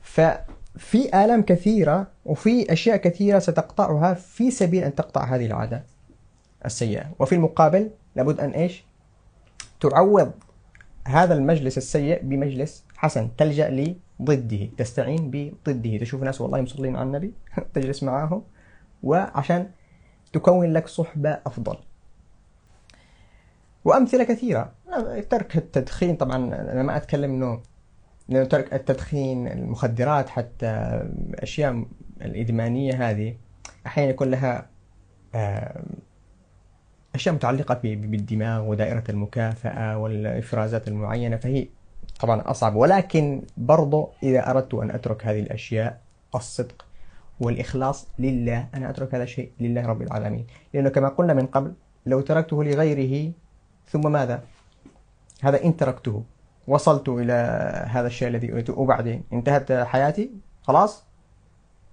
[0.00, 5.84] ففي آلام كثيرة وفي أشياء كثيرة ستقطعها في سبيل أن تقطع هذه العادة.
[6.64, 7.10] السيئة.
[7.18, 8.84] وفي المقابل لابد أن إيش؟
[9.80, 10.32] تعوض
[11.06, 13.36] هذا المجلس السيء بمجلس حسن.
[13.36, 13.70] تلجأ
[14.20, 15.98] لضده تستعين بضده.
[15.98, 17.32] تشوف ناس والله مصلين على النبي
[17.74, 18.42] تجلس معاهم
[19.02, 19.70] وعشان
[20.32, 21.76] تكون لك صحبة أفضل.
[23.84, 24.72] وأمثلة كثيرة.
[25.30, 26.36] ترك التدخين طبعا.
[26.54, 27.62] أنا ما أتكلم أنه
[28.28, 30.66] لأنه ترك التدخين المخدرات حتى
[31.30, 31.84] الأشياء
[32.22, 33.36] الإدمانية هذه.
[33.86, 34.68] أحيانا يكون لها
[37.18, 41.68] أشياء متعلقة بالدماغ ودائرة المكافأة والإفرازات المعينة فهي
[42.20, 42.76] طبعا أصعب.
[42.76, 46.00] ولكن برضو إذا أردت أن أترك هذه الأشياء
[46.34, 46.84] الصدق
[47.40, 50.46] والإخلاص لله أنا أترك هذا الشيء لله رب العالمين.
[50.74, 51.72] لأنه كما قلنا من قبل
[52.06, 53.32] لو تركته لغيره
[53.86, 54.42] ثم ماذا؟
[55.42, 56.24] هذا إن تركته
[56.68, 57.32] وصلت إلى
[57.90, 60.30] هذا الشيء الذي أريده وبعدين انتهت حياتي
[60.62, 61.04] خلاص؟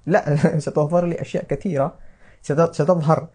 [0.06, 0.36] لا
[0.66, 1.96] ستظهر لي أشياء كثيرة.
[2.42, 3.28] ستظهر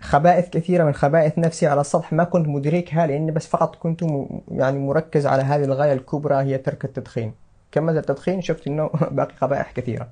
[0.00, 4.04] خبائث كثيرة من خبائث نفسي على السطح ما كنت مدركها لأني بس فقط كنت
[4.50, 7.32] يعني مركز على هذه الغاية الكبرى هي ترك التدخين.
[7.72, 10.08] كملت التدخين شفت أنه باقي قبائح كثيرة.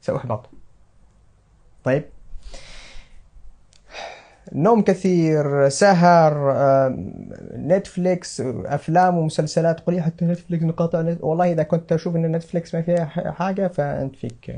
[0.00, 0.46] سأحبط.
[1.84, 2.04] طيب.
[4.52, 6.54] نوم كثير سهر
[7.56, 9.80] Netflix أفلام ومسلسلات.
[9.80, 11.18] قولي حتى Netflix نقاطع نت...
[11.24, 14.50] والله إذا كنت أشوف إن Netflix ما فيها حاجة فأنت فيك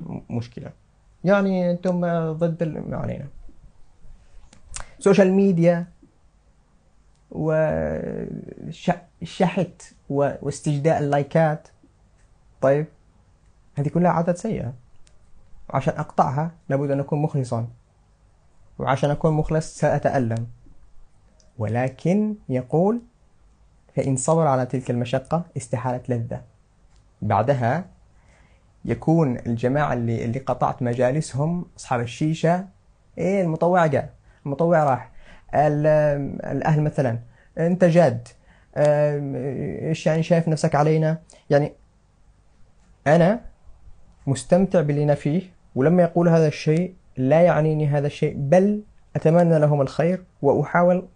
[0.00, 0.70] م- مشكلة.
[1.24, 2.00] يعني أنتم
[2.32, 2.62] ضد.
[2.88, 3.26] ما علينا
[5.02, 5.86] social media
[8.70, 8.72] وشحت
[10.08, 11.68] واستجداء اللايكات.
[12.60, 12.86] طيب
[13.74, 14.74] هذه كلها عادات سيئة.
[15.70, 17.68] عشان أقطعها لابد أن أكون مخلصا.
[18.78, 20.46] وعشان أكون مخلص سأتألم.
[21.58, 23.00] ولكن يقول
[23.96, 26.42] فإن صبر على تلك المشقة استحالت لذة.
[27.22, 27.84] بعدها
[28.84, 32.68] يكون الجماعة اللي اللي قطعت مجالسهم أصحاب الشيشة
[33.18, 34.21] إيه المطوع جاء.
[34.46, 35.10] المطوع راح.
[35.54, 35.86] ال-
[36.44, 37.18] الأهل مثلا
[37.58, 38.28] أنت جاد
[38.76, 41.18] إيش يعني شايف نفسك علينا؟
[41.50, 41.72] يعني
[43.06, 43.40] أنا
[44.26, 45.42] مستمتع باللي أنا فيه
[45.74, 48.82] ولما يقول هذا الشيء لا يعنيني هذا الشيء بل
[49.16, 51.08] أتمنى لهم الخير وأحاول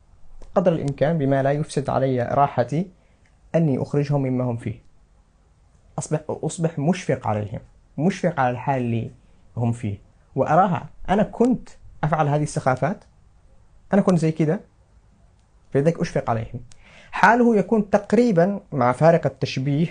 [0.55, 2.91] قدر الإمكان بما لا يفسد علي راحتي
[3.55, 4.83] أني أخرجهم مما هم فيه.
[5.99, 7.61] أصبح أصبح مشفق عليهم
[7.99, 9.11] مشفق على الحال اللي
[9.57, 9.99] هم فيه.
[10.35, 11.69] وأراها أنا كنت
[12.05, 13.05] أفعل هذه السخافات
[13.93, 14.61] أنا كنت زي كده
[15.73, 16.61] فلذلك أشفق عليهم.
[17.13, 19.87] حاله يكون تقريبا مع فارق التشبيه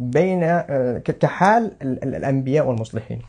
[0.00, 3.22] بين آه، كحال ال- ال- الأنبياء والمصلحين.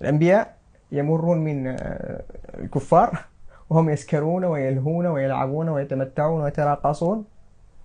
[0.00, 0.56] الأنبياء
[0.92, 2.22] يمرون من آه،
[2.58, 3.18] الكفار
[3.70, 7.24] وهم يسكرون ويلهون ويلعبون ويتمتعون ويتراقصون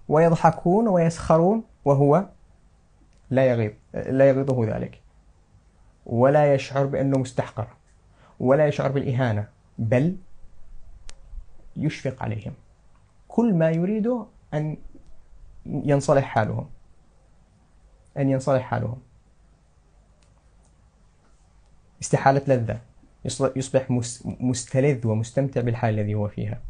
[0.09, 2.25] ويضحكون ويسخرون وهو
[3.29, 5.01] لا يغيظ لا يغيظه ذلك.
[6.05, 7.67] ولا يشعر بأنه مستحقر
[8.39, 10.15] ولا يشعر بالإهانة بل
[11.75, 12.53] يشفق عليهم.
[13.27, 14.77] كل ما يريده أن
[15.65, 16.69] ينصلح حالهم.
[18.17, 18.97] أن ينصلح حالهم.
[22.01, 22.79] استحالة لذة.
[23.55, 26.61] يصبح مس- مستلذ ومستمتع بالحال الذي هو فيها.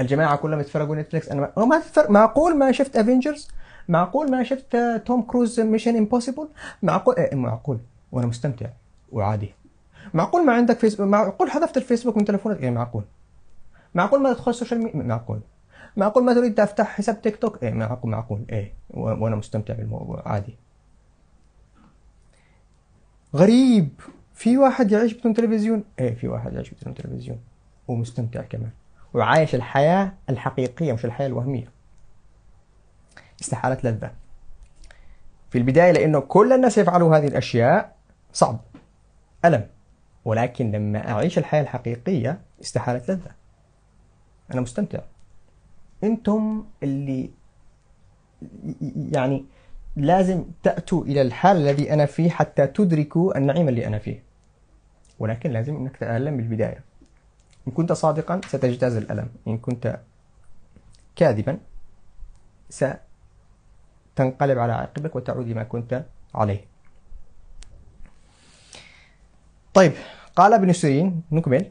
[0.00, 1.28] الجماعة كلهم يتفرجوا نتفليكس.
[1.28, 3.48] أنا ما معقول ما شفت Avengers
[3.88, 4.76] معقول ما شفت
[5.06, 6.48] توم كروز Mission Impossible
[6.82, 7.78] معقول إيه معقول.
[8.12, 8.66] وأنا مستمتع.
[9.12, 9.54] وعادي.
[10.14, 13.04] معقول ما عندك فيسبوك معقول حذفت الفيسبوك من تلفونك إيه معقول.
[13.94, 15.40] معقول ما تدخل ال social media معقول.
[15.96, 18.44] معقول ما تريد تفتح حساب تيك توك إيه معقول معقول.
[18.50, 20.22] إيه وأنا مستمتع بالموضوع.
[20.26, 20.56] عادي.
[23.36, 23.88] غريب.
[24.34, 27.40] في واحد يعيش بدون تلفزيون؟ إيه في واحد يعيش بدون تلفزيون.
[27.88, 28.70] ومستمتع كمان.
[29.14, 31.68] وعايش الحياة الحقيقية مش الحياة الوهمية.
[33.40, 34.10] استحالة لذة.
[35.50, 37.96] في البداية لأنه كل الناس يفعلوا هذه الأشياء
[38.32, 38.60] صعب.
[39.44, 39.66] ألم.
[40.24, 43.30] ولكن لما أعيش الحياة الحقيقية استحالة لذة.
[44.52, 45.00] أنا مستمتع.
[46.04, 47.30] أنتم اللي
[49.12, 49.44] يعني
[49.96, 54.22] لازم تأتوا إلى الحال الذي أنا فيه حتى تدركوا النعيم اللي أنا فيه.
[55.18, 56.84] ولكن لازم أنك تتألم بالبداية.
[57.68, 59.28] إن كنت صادقا ستجتاز الألم.
[59.48, 60.00] إن كنت
[61.16, 61.58] كاذبا
[62.68, 66.73] ستنقلب على عقبك وتعود لما كنت عليه.
[69.74, 69.92] طيب
[70.36, 71.66] قال ابن سيرين نكمل.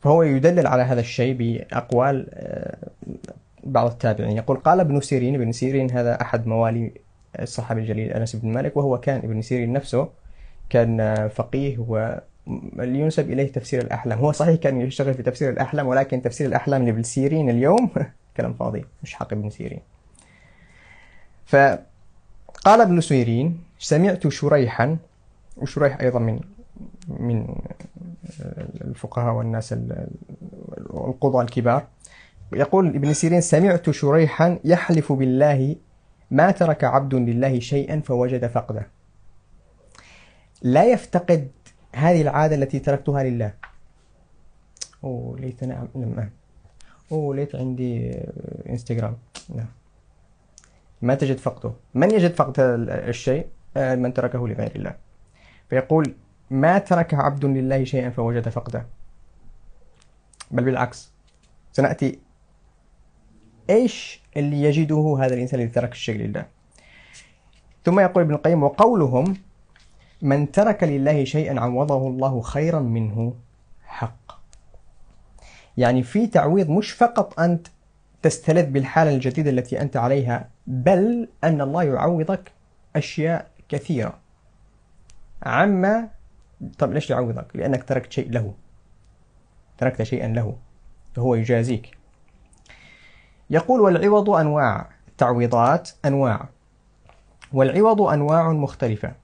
[0.00, 2.76] فهو يدلل على هذا الشيء بأقوال آه،
[3.64, 4.36] بعض التابعين.
[4.36, 6.92] يقول قال ابن سيرين ابن سيرين هذا أحد موالي
[7.40, 10.08] الصحابي الجليل أنس بن مالك وهو كان ابن سيرين نفسه
[10.70, 14.18] كان آه، فقيه واللي ينسب إليه تفسير الأحلام.
[14.18, 17.90] هو صحيح كان يشتغل في تفسير الأحلام ولكن تفسير الأحلام لابن سيرين اليوم
[18.36, 19.80] كلام فاضي مش حق ابن سيرين.
[21.46, 24.96] فقال ابن سيرين سمعت شريحا
[25.56, 26.40] وشريح أيضا من
[27.08, 27.54] من
[28.80, 30.08] الفقهاء والناس ال-
[30.90, 31.86] القضاة الكبار.
[32.52, 35.76] يقول ابن سيرين سمعت شريحا يحلف بالله
[36.30, 38.86] ما ترك عبد لله شيئا فوجد فقده.
[40.62, 41.50] لا يفتقد
[41.94, 43.54] هذه العادة التي تركتها لله.
[45.04, 46.30] أوه ليتني أعم- نعم.
[47.12, 48.10] أوه ليت عندي
[48.68, 49.16] انستغرام
[49.54, 49.66] نعم.
[51.02, 51.72] ما تجد فقده.
[51.94, 54.94] من يجد فقد ال- الشيء؟ آه، من تركه لغير الله.
[55.70, 56.14] فيقول
[56.54, 58.86] ما ترك عبد لله شيئا فوجد فقده
[60.50, 61.12] بل بالعكس
[61.72, 62.18] سنأتي.
[63.70, 66.46] إيش اللي يجده هذا الإنسان الذي ترك الشيء لله؟
[67.84, 69.36] ثم يقول ابن القيم وقولهم
[70.22, 73.34] من ترك لله شيئا عوضه الله خيرا منه
[73.86, 74.40] حق.
[75.76, 77.66] يعني في تعويض مش فقط أنت
[78.22, 82.52] تستلذ بالحالة الجديدة التي أنت عليها بل أن الله يعوضك
[82.96, 84.18] أشياء كثيرة.
[85.42, 86.13] عما
[86.78, 88.54] طب ليش يعوضك؟ لأنك تركت شيء له.
[89.78, 90.56] تركت شيئا له.
[91.14, 91.98] فهو يجازيك.
[93.50, 94.90] يقول والعوض أنواع.
[95.08, 96.48] التعويضات أنواع.
[97.52, 99.14] والعوض أنواع مختلفة.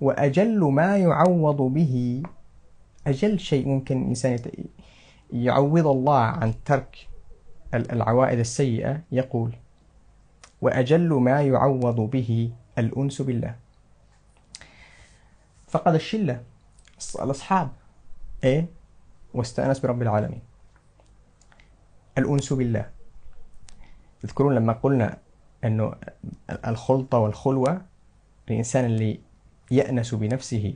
[0.00, 2.22] وأجل ما يعوض به.
[3.06, 4.38] أجل شيء ممكن الإنسان
[5.32, 7.08] يعوض الله عن ترك
[7.74, 9.00] العوائد السيئة.
[9.12, 9.52] يقول
[10.62, 13.54] وأجل ما يعوض به الأنس بالله.
[15.68, 16.42] فقد الشلة.
[17.22, 17.70] الأصحاب.
[18.44, 18.66] إيه؟
[19.34, 20.42] واستأنس برب العالمين.
[22.18, 22.90] الأنس بالله.
[24.22, 25.18] تذكرون لما قلنا
[25.64, 25.94] أنه
[26.66, 27.82] الخلطة والخلوة
[28.48, 29.20] الإنسان اللي
[29.70, 30.74] يأنس بنفسه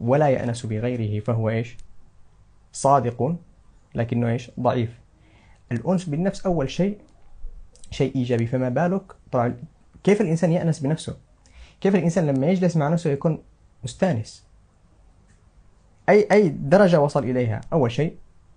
[0.00, 1.76] ولا يأنس بغيره فهو إيش؟
[2.72, 3.36] صادق
[3.94, 5.00] لكنه إيش؟ ضعيف.
[5.72, 6.98] الأنس بالنفس أول شيء
[7.90, 8.46] شيء إيجابي.
[8.46, 9.56] فما بالك؟ طبعا
[10.04, 11.16] كيف الإنسان يأنس بنفسه؟
[11.80, 13.42] كيف الإنسان لما يجلس مع نفسه يكون
[13.84, 14.46] مستانس.
[16.08, 18.16] أي أي درجة وصل إليها؟ أول شيء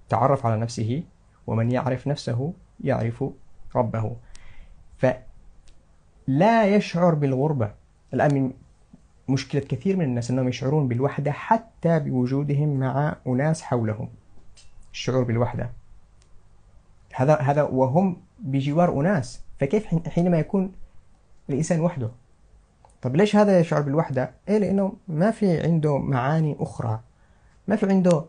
[0.09, 1.03] تعرف على نفسه
[1.47, 3.23] ومن يعرف نفسه يعرف
[3.75, 4.15] ربه.
[4.97, 7.71] فلا يشعر بالغربة.
[8.13, 8.51] الآن من
[9.29, 14.09] مشكلة كثير من الناس أنهم يشعرون بالوحدة حتى بوجودهم مع أناس حولهم.
[14.93, 15.69] الشعور بالوحدة.
[17.13, 19.41] هذا هذا وهم بجوار أناس.
[19.59, 20.71] فكيف حينما يكون
[21.49, 22.11] الإنسان وحده؟
[23.03, 26.99] طب ليش هذا يشعر بالوحدة؟ إيه لأنه ما في عنده معاني أخرى.
[27.67, 28.25] ما في عنده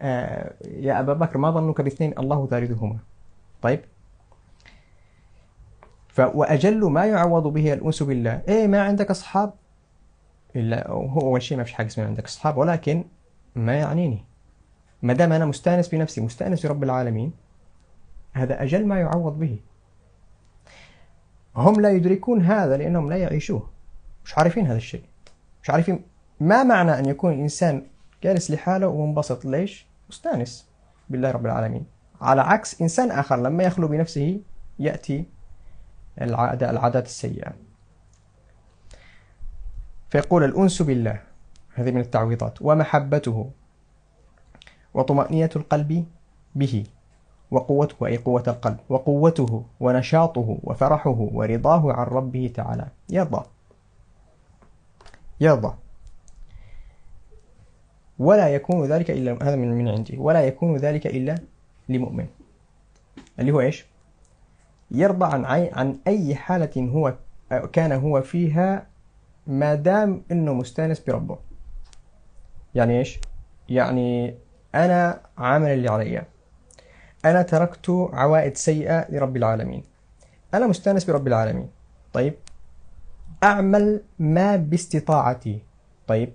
[0.00, 2.98] آه يا أبا بكر ما ظنك باثنين الله ثالثهما.
[3.62, 3.80] طيب.
[6.18, 8.42] وأجل ما يعوض به الأنس بالله.
[8.48, 9.52] إيه ما عندك أصحاب؟
[10.56, 13.04] إلا هو أول شيء ما فيش حاجة اسمها عندك أصحاب ولكن
[13.54, 14.24] ما يعنيني.
[15.02, 17.32] ما دام أنا مستأنس بنفسي مستأنس برب العالمين
[18.32, 19.58] هذا أجل ما يعوض به.
[21.56, 23.73] هم لا يدركون هذا لأنهم لا يعيشوه.
[24.24, 25.04] مش عارفين هذا الشيء.
[25.62, 26.02] مش عارفين
[26.40, 27.86] ما معنى أن يكون الإنسان
[28.22, 30.68] جالس لحاله ومنبسط؟ ليش؟ مستانس
[31.10, 31.86] بالله رب العالمين.
[32.20, 34.40] على عكس إنسان آخر لما يخلو بنفسه
[34.78, 35.24] يأتي
[36.20, 37.52] العادات السيئة.
[40.10, 41.20] فيقول الأنس بالله.
[41.74, 42.62] هذه من التعويضات.
[42.62, 43.50] ومحبته.
[44.94, 46.06] وطمأنينة القلب
[46.54, 46.84] به.
[47.50, 48.78] وقوته أي قوة القلب.
[48.88, 52.86] وقوته ونشاطه وفرحه ورضاه عن ربه تعالى.
[53.10, 53.46] يرضى
[55.40, 55.74] يرضى
[58.18, 60.18] ولا يكون ذلك إلا هذا من من عندي.
[60.18, 61.38] ولا يكون ذلك إلا
[61.88, 62.26] لمؤمن.
[63.38, 63.86] اللي هو إيش؟
[64.90, 67.14] يرضى عن عن أي حالة هو
[67.72, 68.86] كان هو فيها
[69.46, 71.38] ما دام إنه مستأنس بربه.
[72.74, 73.20] يعني إيش؟
[73.68, 74.34] يعني
[74.74, 76.24] أنا عامل اللي علي.
[77.24, 79.84] أنا تركت عوائد سيئة لرب العالمين.
[80.54, 81.70] أنا مستأنس برب العالمين.
[82.12, 82.34] طيب؟
[83.44, 85.62] أعمل ما باستطاعتي.
[86.06, 86.32] طيب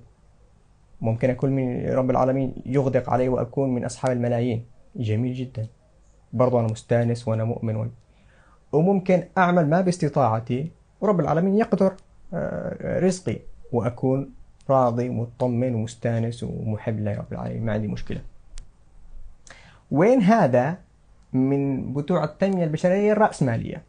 [1.02, 4.66] ممكن أكون من رب العالمين يغدق علي وأكون من أصحاب الملايين.
[4.96, 5.68] جميل جدا.
[6.34, 7.76] برضو أنا مستأنس وأنا مؤمن.
[7.76, 7.88] و...
[8.72, 10.72] وممكن أعمل ما باستطاعتي.
[11.02, 11.94] ورب العالمين يقدر
[12.34, 13.40] آه، رزقي.
[13.72, 14.34] وأكون
[14.70, 17.66] راضي ومطمن ومستانس ومحب لله رب العالمين.
[17.66, 18.22] ما عندي مشكلة.
[19.92, 20.78] وين هذا؟
[21.34, 23.89] من بتوع التنمية البشرية الرأسمالية.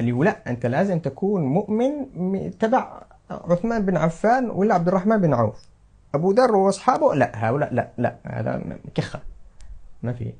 [0.00, 1.90] اللي لا أنت لازم تكون مؤمن
[2.58, 5.68] تبع عثمان بن عفان ولا عبد الرحمن بن عوف.
[6.14, 9.20] أبو ذر وأصحابه لا هؤلاء لا لا هذا كخة.
[10.02, 10.32] ما في.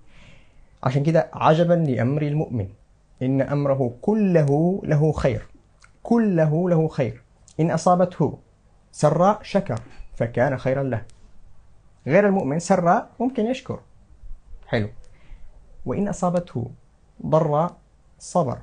[0.82, 2.68] عشان كده عجبا لأمر المؤمن.
[3.22, 5.46] إن أمره كله له خير.
[6.02, 7.22] كله له خير.
[7.60, 8.38] إن أصابته
[8.92, 9.80] سراء شكر
[10.14, 11.02] فكان خيرا له.
[12.06, 13.80] غير المؤمن سراء ممكن يشكر.
[14.66, 14.88] حلو.
[15.86, 16.70] وإن أصابته
[17.26, 17.76] ضراء
[18.18, 18.58] صبر.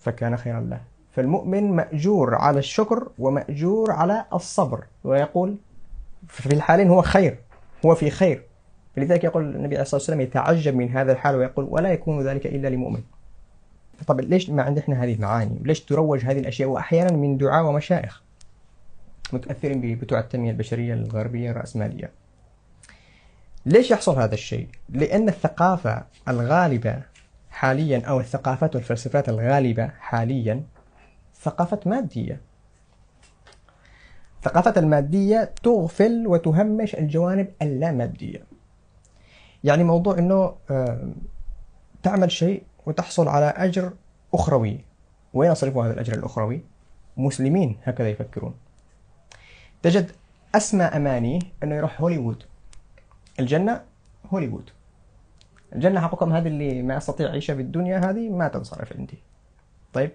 [0.00, 0.80] فكان خيرا له.
[1.10, 4.84] فالمؤمن مأجور على الشكر ومأجور على الصبر.
[5.04, 5.56] ويقول
[6.28, 7.38] في الحالين هو خير
[7.86, 8.42] هو في خير.
[8.96, 12.68] فلذلك يقول النبي عليه الصلاة والسلام يتعجب من هذا الحال ويقول ولا يكون ذلك إلا
[12.68, 13.00] لمؤمن.
[14.06, 18.22] طب ليش ما عندنا هذه المعاني؟ ليش تروج هذه الأشياء؟ وأحيانا من دعاء ومشايخ
[19.32, 22.10] متأثرين بتوع التنمية البشرية الغربية الرأسمالية.
[23.66, 27.02] ليش يحصل هذا الشيء؟ لأن الثقافة الغالبة
[27.58, 30.62] حاليا أو الثقافات والفلسفات الغالبة حاليا
[31.34, 32.40] ثقافة مادية.
[34.36, 38.44] الثقافة المادية تغفل وتهمش الجوانب اللامادية.
[39.64, 40.54] يعني موضوع أنه
[42.02, 43.92] تعمل شيء وتحصل على أجر
[44.34, 44.80] أخروي.
[45.34, 46.60] وين أصرفوا هذا الأجر الأخروي؟
[47.16, 48.54] مسلمين هكذا يفكرون.
[49.82, 50.10] تجد
[50.54, 52.44] أسمى أماني أنه يروح هوليوود.
[53.40, 53.80] الجنة
[54.32, 54.70] هوليوود.
[55.74, 59.18] الجنة حقكم هذه اللي ما أستطيع عيشها في الدنيا هذه ما تنصرف عندي.
[59.92, 60.10] طيب.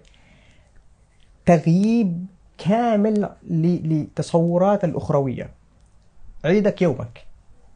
[1.46, 2.26] تغييب
[2.58, 5.50] كامل لتصورات الأخروية.
[6.44, 7.24] عيدك يومك.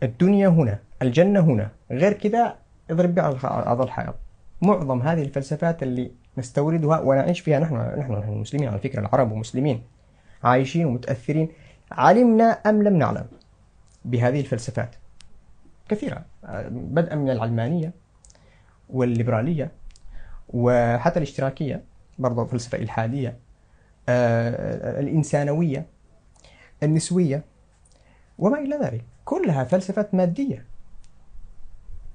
[0.03, 0.79] الدنيا هنا.
[1.03, 1.71] الجنة هنا.
[1.91, 2.57] غير كذا
[2.91, 4.15] اضرب على الحائط
[4.63, 9.83] معظم هذه الفلسفات اللي نستوردها ونعيش فيها نحن نحن المسلمين على فكرة العرب ومسلمين
[10.45, 11.49] عايشين ومتأثرين.
[11.93, 13.27] علمنا أم لم نعلم
[14.05, 14.97] بهذه الفلسفات؟
[15.89, 16.25] كثيرة.
[16.71, 17.93] بدءا من العلمانية
[18.89, 19.71] والليبرالية
[20.49, 21.85] وحتى الاشتراكية
[22.19, 23.39] برضو فلسفة إلحادية.
[24.09, 25.87] آه، الإنسانوية
[26.83, 27.45] النسوية
[28.39, 29.05] وما إلى ذلك.
[29.25, 30.65] كلها فلسفات مادية.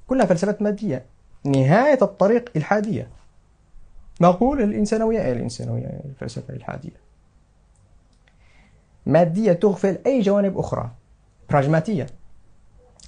[0.07, 1.05] كلها فلسفات مادية.
[1.45, 3.07] نهاية الطريق إلحادية.
[4.21, 7.03] نقول الإنسانوية الإنسانوية الفلسفة الإلحادية.
[9.05, 10.91] مادية تغفل أي جوانب أخرى.
[11.49, 12.05] براجماتية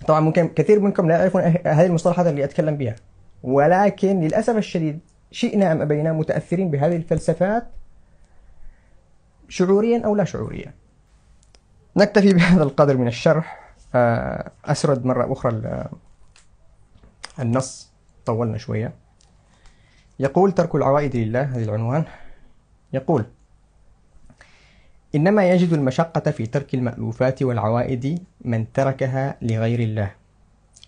[0.07, 2.95] طبعا ممكن كثير منكم لا يعرفون هذه المصطلحات اللي أتكلم بها.
[3.43, 4.99] ولكن للأسف الشديد
[5.31, 7.67] شئنا أم أبينا متأثرين بهذه الفلسفات
[9.49, 10.73] شعوريا أو لا شعوريا.
[11.97, 13.75] نكتفي بهذا القدر من الشرح.
[13.95, 15.85] آه، أسرد مرة أخرى
[17.39, 17.91] النص.
[18.25, 18.93] طولنا شوية.
[20.19, 22.03] يقول ترك العوائد لله هذه العنوان.
[22.93, 23.25] يقول
[25.15, 30.11] إنما يجد المشقة في ترك المألوفات والعوائد من تركها لغير الله.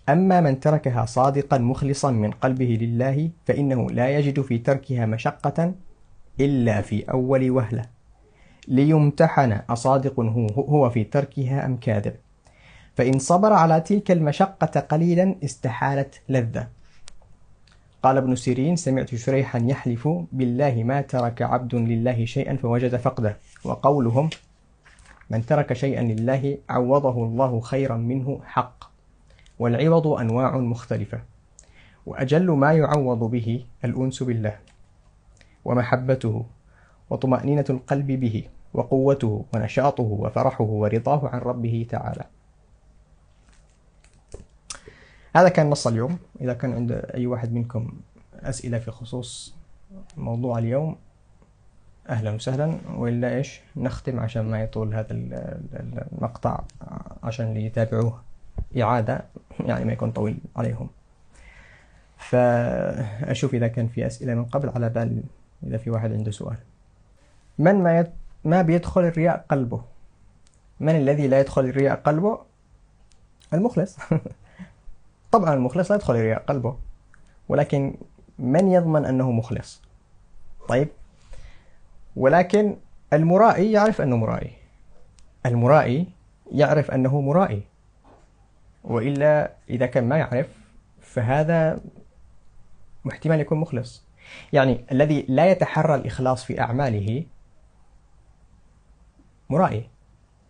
[0.08, 5.74] أما من تركها صادقا مخلصا من قلبه لله فإنه لا يجد في تركها مشقة
[6.40, 7.84] إلا في أول وهلة.
[8.68, 12.14] ليمتحن أصادق هو, في تركها أم كاذب.
[12.94, 16.68] فإن صبر على تلك المشقة قليلا استحالت لذة.
[18.02, 23.36] قال ابن سيرين سمعت شريحا يحلف بالله ما ترك عبد لله شيئا فوجد فقده.
[23.64, 24.30] وقولهم
[25.30, 28.84] من ترك شيئا لله عوضه الله خيرا منه حق
[29.58, 31.20] والعوض أنواع مختلفة
[32.06, 34.56] وأجل ما يعوض به الأنس بالله
[35.64, 36.44] ومحبته
[37.10, 38.44] وطمأنينة القلب به
[38.74, 42.24] وقوته ونشاطه وفرحه ورضاه عن ربه تعالى.
[45.36, 46.18] هذا كان نص اليوم.
[46.40, 47.92] إذا كان عند أي واحد منكم
[48.34, 49.54] أسئلة في خصوص
[50.16, 50.96] موضوع اليوم
[52.08, 52.78] أهلا وسهلا.
[52.94, 56.60] وإلا إيش؟ نختم عشان ما يطول هذا المقطع
[57.22, 58.22] عشان اللي يتابعوه
[58.80, 59.24] إعادة
[59.60, 60.88] يعني ما يكون طويل عليهم.
[62.16, 65.22] فأشوف إذا كان في أسئلة من قبل على بال
[65.66, 66.56] إذا في واحد عنده سؤال.
[67.58, 68.10] من ما يت...
[68.44, 69.82] ما بيدخل الرياء قلبه؟
[70.80, 72.38] من الذي لا يدخل الرياء قلبه؟
[73.54, 73.96] المخلص.
[75.32, 76.76] طبعا المخلص لا يدخل الرياء قلبه
[77.48, 77.94] ولكن
[78.38, 79.82] من يضمن أنه مخلص؟
[80.68, 80.88] طيب.
[82.16, 82.76] ولكن
[83.12, 84.52] المرائي يعرف أنه مرائي.
[85.46, 86.06] المرائي
[86.52, 87.62] يعرف أنه مرائي.
[88.84, 90.46] وإلا إذا كان ما يعرف
[91.00, 91.80] فهذا
[93.10, 94.04] احتمال يكون مخلص.
[94.52, 97.24] يعني الذي لا يتحرى الإخلاص في أعماله
[99.50, 99.88] مرائي.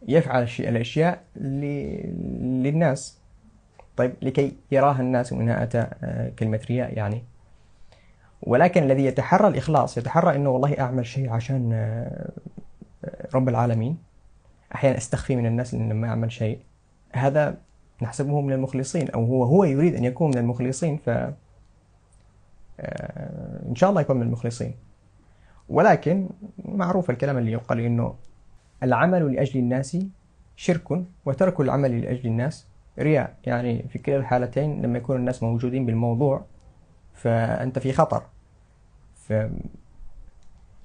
[0.09, 3.18] يفعل الأشياء للناس.
[3.99, 7.23] طيب لكي يراها الناس ومنها أتى آه، كلمة رياء يعني.
[8.43, 12.31] ولكن الذي يتحرى الإخلاص يتحرى أنه والله أعمل شيء عشان آه،
[13.35, 13.99] رب العالمين
[14.75, 16.59] أحيانا أستخفي من الناس لما أعمل شيء.
[17.13, 17.57] هذا
[18.03, 21.33] نحسبه من المخلصين أو هو هو يريد أن يكون من المخلصين ف آه،
[23.69, 24.75] إن شاء الله يكون من المخلصين.
[25.69, 26.29] ولكن
[26.65, 28.15] معروف الكلام اللي يقال إنه
[28.83, 29.99] العمل لأجل الناس
[30.57, 32.67] شرك وترك العمل لأجل الناس
[32.99, 33.35] رياء.
[33.45, 36.45] يعني في كلا الحالتين لما يكون الناس موجودين بالموضوع
[37.15, 38.23] فأنت في خطر.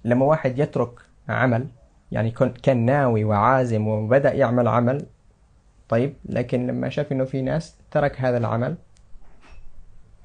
[0.05, 0.99] لما واحد يترك
[1.29, 1.67] عمل
[2.11, 2.31] يعني
[2.63, 5.05] كان ناوي وعازم وبدأ يعمل عمل
[5.89, 8.75] طيب لكن لما شاف إنه في ناس ترك هذا العمل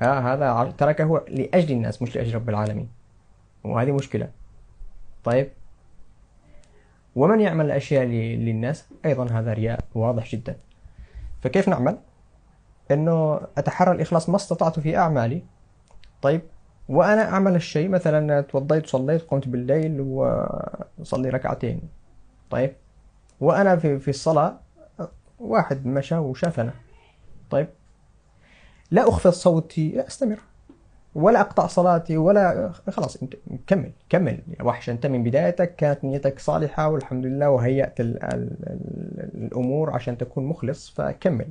[0.02, 2.88] آه هذا تركه لأجل الناس مش لأجل رب العالمين.
[3.64, 4.30] وهذه مشكلة.
[5.24, 5.48] طيب.
[7.16, 10.56] ومن يعمل الأشياء للناس؟ أيضا هذا رياء واضح جدا.
[11.40, 11.98] فكيف نعمل؟
[12.90, 15.42] أنه أتحرى الإخلاص ما استطعت في أعمالي.
[16.22, 16.42] طيب
[16.88, 20.00] وأنا أعمل الشيء مثلا توضيت وصليت قمت بالليل
[20.98, 21.82] وصلي ركعتين.
[22.50, 22.72] طيب
[23.40, 24.60] وأنا في, في الصلاة
[25.38, 26.74] واحد مشى وشافنا.
[27.50, 27.68] طيب
[28.90, 30.38] لا أخفض صوتي لا أستمر.
[31.18, 33.34] ولا أقطع صلاتي ولا خلاص أنت
[33.66, 34.40] كمل كمل.
[34.58, 39.90] يا وحش أنت من بدايتك كانت نيتك صالحة والحمد لله وهيأت ال ال ال الأمور
[39.90, 41.48] عشان تكون مخلص فكمل.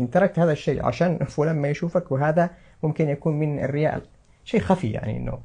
[0.00, 2.50] إن تركت هذا الشيء عشان فلان ما يشوفك وهذا
[2.82, 4.02] ممكن يكون من الرياء
[4.44, 5.38] شيء خفي يعني إنه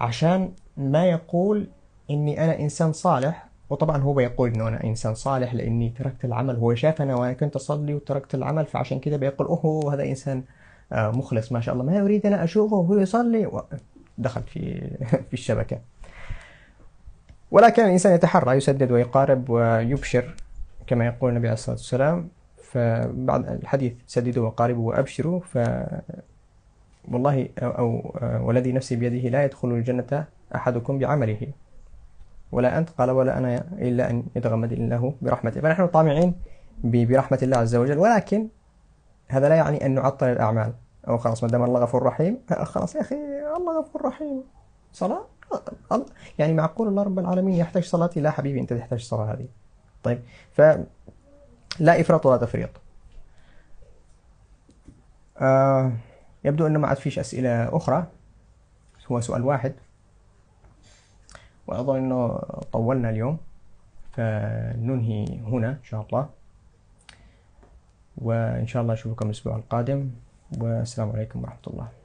[0.00, 1.68] عشان ما يقول
[2.10, 6.56] إني أنا إنسان صالح وطبعا هو يقول إنه أنا إنسان صالح لإني تركت العمل.
[6.56, 10.42] هو شافنا وأنا كنت أصلي وتركت العمل فعشان كذا بيقول أوه هذا إنسان
[10.92, 11.84] مخلص ما شاء الله.
[11.84, 13.62] ما يريد أنا أشوفه وهو يصلي.
[14.18, 14.80] دخل في
[15.28, 15.78] في الشبكة.
[17.50, 20.34] ولكن الإنسان يتحرى يسدد ويقارب ويبشر
[20.86, 22.28] كما يقول النبي عليه الصلاة والسلام.
[22.62, 25.58] فبعد الحديث سددوا وقاربوا وابشروا ف
[27.12, 30.24] والله أو, أو آه، والذي نفسي بيده لا يدخل الجنة
[30.54, 31.46] أحدكم بعمله.
[32.52, 35.60] ولا أنت؟ قال ولا أنا إلا أن يتغمد الله برحمته.
[35.60, 36.34] فنحن طامعين
[36.84, 37.98] برحمة الله عز وجل.
[37.98, 38.48] ولكن
[39.28, 40.72] هذا لا يعني أن نعطل الأعمال.
[41.08, 43.16] أو خلاص ما دام الله غفور رحيم خلاص يا أخي
[43.56, 44.44] الله غفور رحيم.
[44.92, 45.26] صلاة؟
[46.38, 49.48] يعني معقول الله رب العالمين يحتاج صلاتي لا حبيبي أنت تحتاج الصلاة هذه.
[50.02, 50.22] طيب
[50.52, 52.70] فلا إفراط ولا تفريط.
[55.40, 55.92] آه
[56.44, 58.06] يبدو أنه ما عاد فيش أسئلة أخرى.
[59.12, 59.74] هو سؤال واحد.
[61.66, 62.38] وأظن أنه
[62.72, 63.38] طولنا اليوم.
[64.12, 66.28] فننهي هنا إن شاء الله.
[68.18, 70.10] وإن شاء الله أشوفكم الأسبوع القادم.
[70.58, 71.97] والسلام عليكم ورحمة الله.